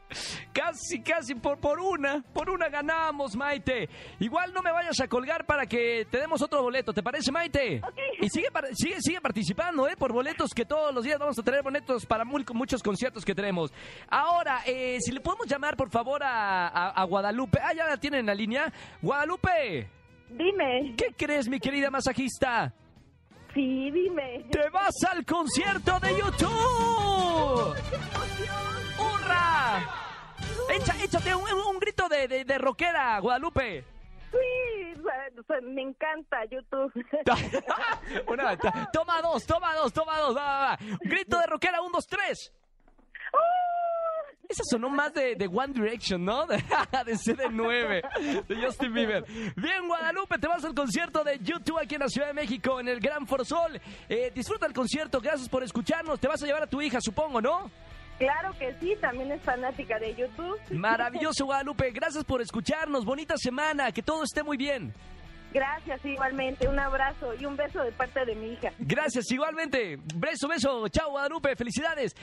Casi, 0.52 1.00
casi 1.02 1.34
por, 1.34 1.58
por 1.58 1.80
una. 1.80 2.22
Por 2.32 2.50
una 2.50 2.68
ganamos, 2.68 3.34
Maite. 3.36 3.88
Igual 4.20 4.52
no 4.52 4.60
me 4.62 4.70
vayas 4.70 5.00
a 5.00 5.08
colgar 5.08 5.46
para 5.46 5.64
que 5.66 6.06
te 6.10 6.18
demos 6.18 6.42
otro 6.42 6.62
boleto. 6.62 6.92
¿Te 6.92 7.02
parece, 7.02 7.32
Maite? 7.32 7.80
Ok. 7.82 7.98
Y 8.20 8.28
sigue, 8.28 8.48
sigue, 8.74 8.96
sigue 9.00 9.20
participando, 9.20 9.88
¿eh? 9.88 9.96
Por 9.96 10.12
boletos 10.12 10.50
que 10.54 10.64
todos 10.66 10.94
los 10.94 11.04
días 11.04 11.18
vamos 11.18 11.38
a 11.38 11.42
tener 11.42 11.62
boletos 11.62 12.04
para 12.04 12.24
muchos 12.24 12.82
conciertos 12.82 13.24
que 13.24 13.34
tenemos. 13.34 13.72
Ahora, 14.08 14.60
eh, 14.66 14.98
si 15.00 15.10
le 15.12 15.20
podemos 15.20 15.46
llamar, 15.46 15.76
por 15.76 15.90
favor, 15.90 16.22
a, 16.22 16.68
a- 16.68 16.90
a 16.90 17.04
Guadalupe. 17.04 17.58
Ah, 17.62 17.72
ya 17.74 17.86
la 17.86 17.96
tienen 17.96 18.20
en 18.20 18.26
la 18.26 18.34
línea. 18.34 18.72
Guadalupe, 19.00 19.88
Dime. 20.28 20.94
¿qué 20.96 21.14
crees, 21.16 21.48
mi 21.48 21.58
querida 21.60 21.90
masajista? 21.90 22.72
Sí, 23.54 23.90
dime. 23.90 24.44
¡Te 24.50 24.68
vas 24.70 24.94
al 25.10 25.24
concierto 25.26 25.98
de 26.00 26.10
YouTube! 26.18 27.76
¡Hurra! 28.98 30.11
Echa- 30.70 30.96
échate 31.04 31.34
un, 31.34 31.44
un 31.44 31.78
grito 31.78 32.08
de, 32.08 32.28
de, 32.28 32.44
de 32.44 32.58
rockera, 32.58 33.18
Guadalupe. 33.20 33.84
Sí, 34.30 35.02
sea, 35.46 35.60
me 35.62 35.82
encanta 35.82 36.38
YouTube. 36.50 36.92
Una- 38.26 38.56
toma 38.92 39.20
dos, 39.22 39.44
toma 39.46 39.74
dos, 39.74 39.92
toma 39.92 40.18
dos. 40.18 40.36
Va, 40.36 40.42
va, 40.42 40.58
va. 40.70 40.78
Grito 41.00 41.38
de 41.38 41.46
rockera, 41.46 41.82
un, 41.82 41.92
dos, 41.92 42.06
tres. 42.06 42.52
Esa 44.48 44.64
sonó 44.70 44.90
más 44.90 45.14
de, 45.14 45.34
de 45.34 45.46
One 45.46 45.72
Direction, 45.72 46.22
¿no? 46.22 46.44
De, 46.46 46.56
de 46.56 47.14
CD9, 47.14 48.46
de 48.46 48.62
Justin 48.66 48.92
Bieber. 48.92 49.24
Bien, 49.56 49.86
Guadalupe, 49.88 50.36
te 50.38 50.46
vas 50.46 50.62
al 50.64 50.74
concierto 50.74 51.24
de 51.24 51.38
YouTube 51.38 51.78
aquí 51.80 51.94
en 51.94 52.02
la 52.02 52.08
Ciudad 52.08 52.26
de 52.26 52.34
México, 52.34 52.78
en 52.78 52.88
el 52.88 53.00
Gran 53.00 53.26
Forzol. 53.26 53.80
Eh, 54.10 54.30
disfruta 54.34 54.66
el 54.66 54.74
concierto, 54.74 55.20
gracias 55.22 55.48
por 55.48 55.62
escucharnos. 55.62 56.20
Te 56.20 56.28
vas 56.28 56.42
a 56.42 56.46
llevar 56.46 56.64
a 56.64 56.66
tu 56.66 56.82
hija, 56.82 56.98
supongo, 57.00 57.40
¿no? 57.40 57.70
Claro 58.18 58.52
que 58.58 58.74
sí, 58.80 58.94
también 59.00 59.32
es 59.32 59.42
fanática 59.42 59.98
de 59.98 60.14
YouTube. 60.14 60.58
Maravilloso, 60.70 61.44
Guadalupe. 61.44 61.90
Gracias 61.90 62.24
por 62.24 62.40
escucharnos. 62.40 63.04
Bonita 63.04 63.36
semana. 63.36 63.92
Que 63.92 64.02
todo 64.02 64.24
esté 64.24 64.42
muy 64.42 64.56
bien. 64.56 64.92
Gracias, 65.52 66.02
igualmente. 66.04 66.66
Un 66.66 66.78
abrazo 66.78 67.34
y 67.38 67.44
un 67.44 67.56
beso 67.56 67.80
de 67.82 67.92
parte 67.92 68.24
de 68.24 68.34
mi 68.34 68.52
hija. 68.52 68.72
Gracias, 68.78 69.30
igualmente. 69.30 69.98
Beso, 70.14 70.48
beso. 70.48 70.88
Chao, 70.88 71.10
Guadalupe. 71.10 71.54
Felicidades. 71.56 72.14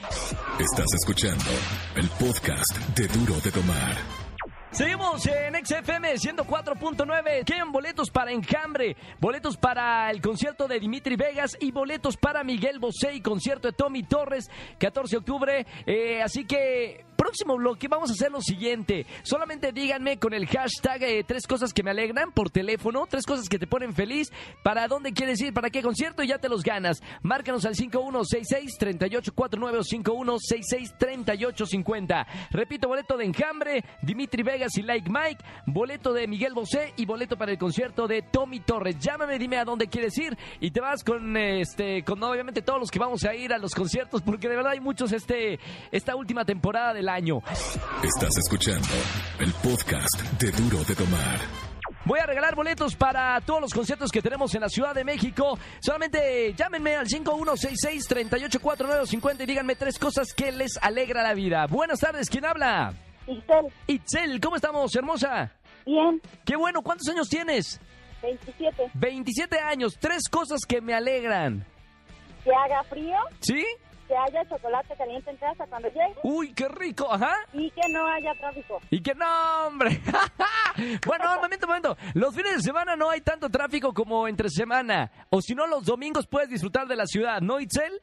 Estás 0.58 0.86
escuchando 0.94 1.50
el 1.94 2.08
podcast 2.10 2.76
de 2.96 3.06
Duro 3.06 3.40
de 3.40 3.50
Tomar. 3.52 4.29
Seguimos 4.72 5.26
en 5.26 5.54
XFM 5.66 6.14
104.9. 6.14 7.44
Quedan 7.44 7.72
boletos 7.72 8.08
para 8.08 8.30
Enjambre, 8.30 8.96
boletos 9.18 9.56
para 9.56 10.08
el 10.12 10.22
concierto 10.22 10.68
de 10.68 10.78
Dimitri 10.78 11.16
Vegas 11.16 11.56
y 11.60 11.72
boletos 11.72 12.16
para 12.16 12.44
Miguel 12.44 12.78
Bosé 12.78 13.14
y 13.14 13.20
concierto 13.20 13.66
de 13.66 13.72
Tommy 13.72 14.04
Torres, 14.04 14.48
14 14.78 15.10
de 15.10 15.18
octubre. 15.18 15.66
Eh, 15.86 16.22
así 16.22 16.44
que, 16.44 17.04
próximo 17.30 17.56
bloque, 17.56 17.86
vamos 17.86 18.10
a 18.10 18.14
hacer 18.14 18.32
lo 18.32 18.40
siguiente. 18.40 19.06
Solamente 19.22 19.70
díganme 19.70 20.18
con 20.18 20.34
el 20.34 20.48
hashtag 20.48 21.04
eh, 21.04 21.22
tres 21.24 21.46
cosas 21.46 21.72
que 21.72 21.84
me 21.84 21.92
alegran 21.92 22.32
por 22.32 22.50
teléfono, 22.50 23.06
tres 23.08 23.24
cosas 23.24 23.48
que 23.48 23.56
te 23.56 23.68
ponen 23.68 23.94
feliz, 23.94 24.32
para 24.64 24.88
dónde 24.88 25.12
quieres 25.12 25.40
ir, 25.40 25.54
para 25.54 25.70
qué 25.70 25.80
concierto 25.80 26.24
y 26.24 26.26
ya 26.26 26.38
te 26.38 26.48
los 26.48 26.64
ganas. 26.64 27.00
Márcanos 27.22 27.64
al 27.66 27.76
5166-3849 27.76 29.78
o 29.78 29.84
5166-3850. 29.84 32.26
Repito, 32.50 32.88
boleto 32.88 33.16
de 33.16 33.26
Enjambre, 33.26 33.84
Dimitri 34.02 34.42
Vegas 34.42 34.76
y 34.76 34.82
Like 34.82 35.08
Mike, 35.08 35.44
boleto 35.66 36.12
de 36.12 36.26
Miguel 36.26 36.52
Bosé 36.52 36.94
y 36.96 37.06
boleto 37.06 37.36
para 37.36 37.52
el 37.52 37.58
concierto 37.58 38.08
de 38.08 38.22
Tommy 38.22 38.58
Torres. 38.58 38.98
Llámame, 38.98 39.38
dime 39.38 39.58
a 39.58 39.64
dónde 39.64 39.86
quieres 39.86 40.18
ir 40.18 40.36
y 40.58 40.72
te 40.72 40.80
vas 40.80 41.04
con 41.04 41.36
este 41.36 42.02
con 42.02 42.20
obviamente 42.24 42.60
todos 42.60 42.80
los 42.80 42.90
que 42.90 42.98
vamos 42.98 43.22
a 43.22 43.36
ir 43.36 43.52
a 43.52 43.58
los 43.58 43.72
conciertos 43.72 44.20
porque 44.20 44.48
de 44.48 44.56
verdad 44.56 44.72
hay 44.72 44.80
muchos 44.80 45.12
este 45.12 45.60
esta 45.92 46.16
última 46.16 46.44
temporada 46.44 46.92
del 46.92 47.08
año. 47.08 47.19
Estás 47.20 48.30
escuchando 48.38 48.88
el 49.40 49.52
podcast 49.62 50.22
de 50.40 50.50
Duro 50.52 50.82
de 50.84 50.94
Tomar. 50.94 51.38
Voy 52.06 52.18
a 52.18 52.24
regalar 52.24 52.54
boletos 52.54 52.96
para 52.96 53.38
todos 53.42 53.60
los 53.60 53.74
conciertos 53.74 54.10
que 54.10 54.22
tenemos 54.22 54.54
en 54.54 54.62
la 54.62 54.70
Ciudad 54.70 54.94
de 54.94 55.04
México. 55.04 55.58
Solamente 55.82 56.54
llámenme 56.54 56.96
al 56.96 57.06
5166-384950 57.08 59.42
y 59.42 59.46
díganme 59.46 59.76
tres 59.76 59.98
cosas 59.98 60.32
que 60.32 60.50
les 60.50 60.78
alegra 60.80 61.22
la 61.22 61.34
vida. 61.34 61.66
Buenas 61.66 62.00
tardes, 62.00 62.30
¿quién 62.30 62.46
habla? 62.46 62.94
Isel, 63.26 63.66
Itzel, 63.86 64.40
¿cómo 64.40 64.56
estamos, 64.56 64.96
hermosa? 64.96 65.52
bien, 65.84 66.22
Qué 66.46 66.56
bueno, 66.56 66.80
¿cuántos 66.80 67.06
años 67.10 67.28
tienes? 67.28 67.78
27. 68.22 68.92
27 68.94 69.60
años, 69.60 69.98
tres 70.00 70.22
cosas 70.30 70.60
que 70.66 70.80
me 70.80 70.94
alegran. 70.94 71.66
Que 72.44 72.50
haga 72.54 72.82
frío, 72.84 73.18
¿Sí? 73.40 73.62
Que 74.10 74.16
haya 74.16 74.44
chocolate 74.48 74.96
caliente 74.96 75.30
en 75.30 75.36
casa 75.36 75.64
cuando 75.68 75.86
llegue 75.88 76.16
Uy, 76.24 76.52
qué 76.52 76.66
rico, 76.66 77.06
ajá. 77.12 77.32
y 77.52 77.70
que 77.70 77.80
no 77.92 78.04
haya 78.08 78.32
tráfico. 78.34 78.80
Y 78.90 79.00
que 79.00 79.14
no, 79.14 79.66
hombre. 79.68 80.00
bueno, 81.06 81.32
un 81.36 81.40
momento, 81.42 81.66
un 81.66 81.68
momento. 81.68 81.96
Los 82.14 82.34
fines 82.34 82.56
de 82.56 82.60
semana 82.62 82.96
no 82.96 83.08
hay 83.08 83.20
tanto 83.20 83.48
tráfico 83.48 83.94
como 83.94 84.26
entre 84.26 84.48
semana. 84.48 85.12
O 85.30 85.40
si 85.40 85.54
no, 85.54 85.68
los 85.68 85.84
domingos 85.84 86.26
puedes 86.26 86.48
disfrutar 86.48 86.88
de 86.88 86.96
la 86.96 87.06
ciudad, 87.06 87.40
¿no, 87.40 87.60
Itzel? 87.60 88.02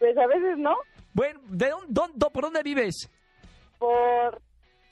Pues 0.00 0.18
a 0.18 0.26
veces 0.26 0.58
no, 0.58 0.74
Bueno, 1.12 1.38
¿de 1.44 1.70
dónde, 1.70 1.86
dónde- 1.88 2.30
¿por 2.32 2.42
dónde 2.42 2.62
vives? 2.64 3.08
por 3.78 4.40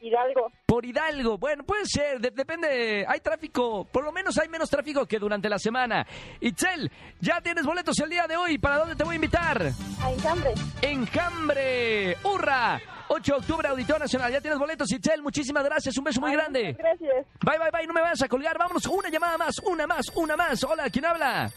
Hidalgo. 0.03 0.51
Por 0.67 0.85
Hidalgo. 0.85 1.39
Bueno, 1.39 1.65
puede 1.65 1.87
ser, 1.87 2.21
de- 2.21 2.31
depende. 2.31 3.05
Hay 3.09 3.21
tráfico, 3.21 3.85
por 3.91 4.05
lo 4.05 4.11
menos 4.13 4.37
hay 4.39 4.49
menos 4.49 4.69
tráfico 4.69 5.07
que 5.07 5.19
durante 5.19 5.49
la 5.49 5.59
semana. 5.59 6.05
Itzel, 6.41 6.91
ya 7.21 7.41
tienes 7.41 7.65
boletos 7.65 7.99
el 8.01 8.11
día 8.11 8.27
de 8.27 8.37
hoy. 8.37 8.59
¿Para 8.59 8.79
dónde 8.79 8.97
te 8.97 9.05
voy 9.05 9.13
a 9.13 9.17
invitar? 9.17 9.63
A 10.03 10.11
Enjambre. 10.11 10.51
Enjambre. 10.83 12.17
¡Hurra! 12.25 12.81
8 13.09 13.33
de 13.35 13.39
octubre, 13.39 13.69
Auditorio 13.69 13.99
Nacional. 14.01 14.33
Ya 14.33 14.41
tienes 14.41 14.59
boletos, 14.59 14.91
Itzel. 14.91 15.23
Muchísimas 15.23 15.65
gracias. 15.65 15.97
Un 15.99 16.05
beso 16.05 16.21
muy 16.21 16.31
Ay, 16.31 16.37
grande. 16.37 16.65
muchas 16.69 16.79
Gracias. 16.79 17.27
Bye, 17.41 17.59
bye, 17.59 17.71
bye. 17.71 17.87
No 17.87 17.93
me 17.93 18.01
vayas 18.01 18.23
a 18.23 18.29
colgar. 18.29 18.59
Vámonos. 18.59 18.87
Una 18.87 19.09
llamada 19.09 19.39
más, 19.39 19.59
una 19.65 19.87
más, 19.87 20.07
una 20.15 20.37
más. 20.37 20.65
Hola, 20.65 20.89
¿quién 20.91 21.05
habla? 21.05 21.51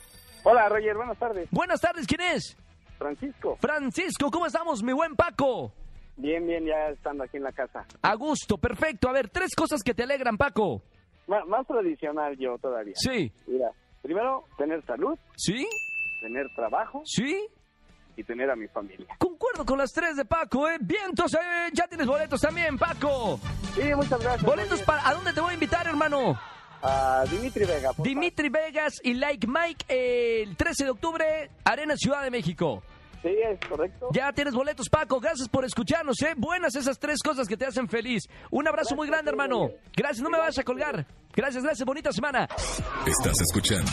Hola, 0.44 0.70
Roger, 0.70 0.96
buenas 0.96 1.18
tardes. 1.18 1.48
Buenas 1.52 1.82
tardes, 1.82 2.06
¿quién 2.06 2.22
es? 2.22 2.56
Francisco. 3.00 3.58
Francisco, 3.60 4.30
¿cómo 4.30 4.46
estamos, 4.46 4.84
mi 4.84 4.94
buen 4.94 5.16
Paco? 5.16 5.74
Bien, 6.18 6.46
bien, 6.48 6.66
ya 6.66 6.90
estando 6.90 7.24
aquí 7.24 7.38
en 7.38 7.44
la 7.44 7.52
casa. 7.52 7.86
A 8.02 8.16
gusto, 8.16 8.58
perfecto. 8.58 9.10
A 9.10 9.14
ver, 9.14 9.30
tres 9.30 9.54
cosas 9.56 9.84
que 9.84 9.94
te 9.94 10.04
alegran, 10.04 10.38
Paco. 10.38 10.82
Más 11.28 11.68
tradicional 11.68 12.38
yo 12.38 12.58
todavía. 12.60 12.94
Sí. 12.96 13.32
Mira, 13.48 13.72
primero, 14.02 14.46
tener 14.58 14.86
salud, 14.86 15.18
¿Sí? 15.36 15.68
tener 16.22 16.46
trabajo 16.56 17.02
¿Sí? 17.06 17.48
y 18.16 18.24
tener 18.24 18.50
a 18.50 18.56
mi 18.56 18.68
familia. 18.68 19.08
Concuerdo 19.18 19.66
con 19.66 19.78
las 19.78 19.92
tres 19.92 20.16
de 20.16 20.24
Paco, 20.26 20.70
¿eh? 20.70 20.78
Bien, 20.80 21.04
entonces 21.10 21.40
eh, 21.42 21.70
ya 21.74 21.88
tienes 21.88 22.08
boletos 22.08 22.40
también, 22.40 22.78
Paco. 22.78 23.40
Sí, 23.74 23.94
muchas 23.96 24.22
gracias. 24.22 24.44
Boletos 24.44 24.82
para... 24.84 25.08
¿A 25.08 25.14
dónde 25.14 25.34
te 25.34 25.42
voy 25.42 25.52
a 25.52 25.54
invitar, 25.56 25.86
hermano? 25.88 26.40
A 26.82 27.26
Dimitri 27.30 27.66
Vega. 27.66 27.92
Dimitri 27.98 28.50
Vegas 28.50 28.94
y 29.04 29.16
Like 29.16 29.48
Mike 29.48 29.86
el 30.44 30.56
13 30.56 30.86
de 30.86 30.90
octubre, 30.92 31.50
Arena 31.66 31.98
Ciudad 31.98 32.24
de 32.24 32.30
México. 32.32 32.84
Sí, 33.26 33.36
es 33.44 33.60
correcto. 33.68 34.10
Ya 34.14 34.32
tienes 34.34 34.54
boletos, 34.54 34.88
Paco. 34.88 35.20
Gracias 35.20 35.50
por 35.50 35.66
escucharnos, 35.66 36.22
¿eh? 36.22 36.36
Buenas 36.38 36.76
esas 36.76 37.00
tres 37.00 37.24
cosas 37.24 37.48
que 37.48 37.58
te 37.58 37.66
hacen 37.66 37.90
feliz. 37.90 38.22
Un 38.52 38.68
abrazo 38.68 38.96
muy 38.96 39.08
grande, 39.08 39.32
hermano. 39.32 39.72
Gracias, 39.96 40.22
no 40.22 40.30
me 40.30 40.38
vayas 40.38 40.60
a 40.60 40.64
colgar. 40.64 41.08
Gracias, 41.34 41.64
gracias. 41.64 41.84
Bonita 41.88 42.12
semana. 42.12 42.48
Estás 43.08 43.42
escuchando 43.42 43.92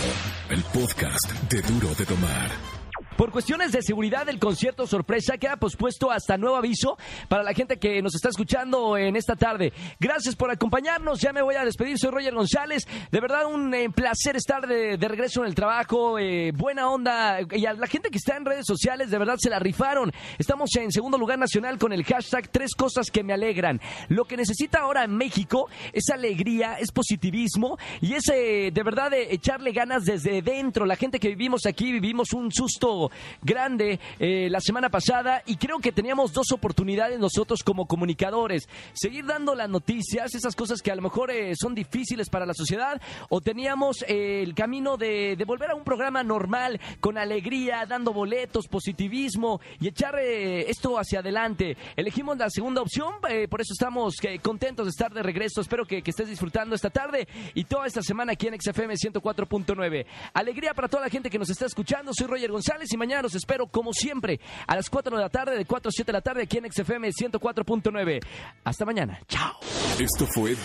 el 0.51 0.62
podcast 0.64 1.33
de 1.51 1.62
Duro 1.62 1.95
de 1.95 2.05
Tomar. 2.05 2.82
Por 3.16 3.31
cuestiones 3.31 3.72
de 3.72 3.83
seguridad, 3.83 4.29
el 4.29 4.38
concierto 4.38 4.87
sorpresa 4.87 5.37
queda 5.38 5.57
pospuesto 5.57 6.11
hasta 6.11 6.38
nuevo 6.38 6.57
aviso 6.57 6.96
para 7.29 7.42
la 7.42 7.53
gente 7.53 7.79
que 7.79 8.01
nos 8.03 8.14
está 8.14 8.31
escuchando 8.31 8.96
en 8.96 9.16
esta 9.16 9.37
tarde. 9.37 9.72
Gracias 10.01 10.35
por 10.35 10.51
acompañarnos. 10.51 11.20
Ya 11.20 11.33
me 11.33 11.42
voy 11.42 11.55
a 11.55 11.64
despedir. 11.64 11.98
Soy 11.98 12.11
Roger 12.11 12.35
González. 12.35 12.87
De 13.11 13.20
verdad, 13.20 13.46
un 13.46 13.72
eh, 13.75 13.90
placer 13.90 14.37
estar 14.37 14.66
de, 14.66 14.96
de 14.96 15.09
regreso 15.09 15.42
en 15.42 15.48
el 15.48 15.55
trabajo. 15.55 16.18
Eh, 16.18 16.53
buena 16.53 16.90
onda. 16.90 17.40
Y 17.53 17.66
a 17.66 17.75
la 17.75 17.87
gente 17.87 18.11
que 18.11 18.18
está 18.18 18.37
en 18.37 18.44
redes 18.44 18.66
sociales, 18.66 19.11
de 19.11 19.18
verdad 19.18 19.37
se 19.38 19.51
la 19.51 19.59
rifaron. 19.59 20.11
Estamos 20.38 20.75
en 20.77 20.90
segundo 20.90 21.18
lugar 21.18 21.38
nacional 21.38 21.79
con 21.79 21.92
el 21.92 22.05
hashtag 22.05 22.48
Tres 22.48 22.75
cosas 22.75 23.11
que 23.11 23.22
me 23.22 23.33
alegran. 23.33 23.81
Lo 24.09 24.25
que 24.25 24.37
necesita 24.37 24.81
ahora 24.81 25.07
México 25.07 25.68
es 25.92 26.09
alegría, 26.11 26.79
es 26.79 26.90
positivismo 26.92 27.79
y 28.01 28.14
es 28.14 28.29
eh, 28.29 28.70
de 28.72 28.83
verdad 28.83 29.11
de 29.11 29.33
echarle 29.33 29.72
ganas 29.72 30.05
desde 30.05 30.42
dentro. 30.42 30.87
La 30.87 30.96
gente 30.96 31.20
que 31.20 31.29
vivimos 31.29 31.66
aquí 31.66 31.92
vivimos 31.92 32.33
un 32.33 32.51
susto 32.53 33.02
grande 33.43 33.99
eh, 34.19 34.49
la 34.51 34.61
semana 34.61 34.91
pasada 34.91 35.43
y 35.47 35.57
creo 35.57 35.79
que 35.79 35.93
teníamos 35.93 36.33
dos 36.33 36.53
oportunidades 36.53 37.19
nosotros 37.19 37.62
como 37.62 37.87
comunicadores. 37.87 38.69
Seguir 38.93 39.27
dando 39.27 39.55
las 39.55 39.69
noticias, 39.69 40.35
esas 40.35 40.55
cosas 40.55 40.83
que 40.83 40.91
a 40.91 40.97
lo 40.97 41.03
mejor 41.03 41.31
eh, 41.31 41.55
son 41.57 41.75
difíciles 41.75 42.29
para 42.29 42.47
la 42.47 42.55
sociedad, 42.55 43.01
o 43.29 43.41
teníamos 43.41 44.05
eh, 44.09 44.43
el 44.43 44.55
camino 44.55 44.97
de, 44.97 45.43
volver 45.47 45.71
a 45.71 45.75
un 45.75 45.85
programa 45.85 46.23
normal, 46.23 46.81
con 47.01 47.19
alegría, 47.19 47.85
dando 47.87 48.12
boletos, 48.12 48.69
positivismo 48.69 49.61
y 49.81 49.88
echar 49.88 50.19
esto 50.19 50.99
hacia 50.99 51.21
adelante. 51.21 51.77
Elegimos 51.97 52.38
la 52.38 52.49
segunda 52.49 52.81
opción, 52.81 53.15
por 53.51 53.61
eso 53.61 53.73
estamos 53.73 54.17
contentos 54.43 54.87
de 54.87 54.91
estar 54.91 55.12
de 55.12 55.23
regreso. 55.23 55.61
Espero 55.61 55.85
que, 55.85 56.03
que 56.03 56.11
estés 56.11 56.29
disfrutando 56.29 56.75
esta 56.75 56.91
tarde 56.91 57.27
y 57.55 57.65
toda 57.65 57.87
esta 57.87 58.03
semana 58.03 58.33
aquí 58.33 58.47
en 58.47 58.61
XFM 58.61 58.95
104.9. 58.95 60.07
Alegría 60.35 60.75
para 60.75 60.88
toda 60.88 61.05
la 61.05 61.11
gente 61.11 61.31
que 61.31 61.38
nos 61.38 61.51
está 61.51 61.67
escuchando. 61.67 62.12
Soy 62.15 62.27
Roger 62.27 62.51
González 62.51 62.92
y 62.93 62.97
mañana 62.97 63.23
los 63.23 63.35
espero 63.35 63.67
como 63.67 63.93
siempre 63.93 64.41
a 64.67 64.77
las 64.77 64.89
4 64.91 65.17
de 65.17 65.23
la 65.23 65.29
tarde, 65.29 65.57
de 65.57 65.65
4 65.65 65.89
a 65.89 65.93
7 65.93 66.07
de 66.07 66.13
la 66.13 66.23
tarde 66.23 66.43
aquí 66.43 66.59
en 66.59 66.71
XFM 66.71 67.11
104.9. 67.11 68.21
Hasta 68.65 68.85
mañana. 68.85 69.21
Chao. 69.29 69.59
Esto 69.99 70.27
fue 70.35 70.57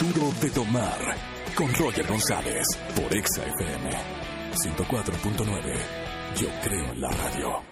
Duro 0.00 0.32
de 0.40 0.50
Tomar 0.50 1.16
con 1.54 1.72
Roger 1.74 2.06
González 2.06 2.64
por 2.96 3.14
Exa 3.14 3.44
FM 3.44 3.90
104.9. 4.52 5.74
Yo 6.36 6.48
creo 6.62 6.92
en 6.92 7.00
la 7.00 7.10
radio. 7.10 7.69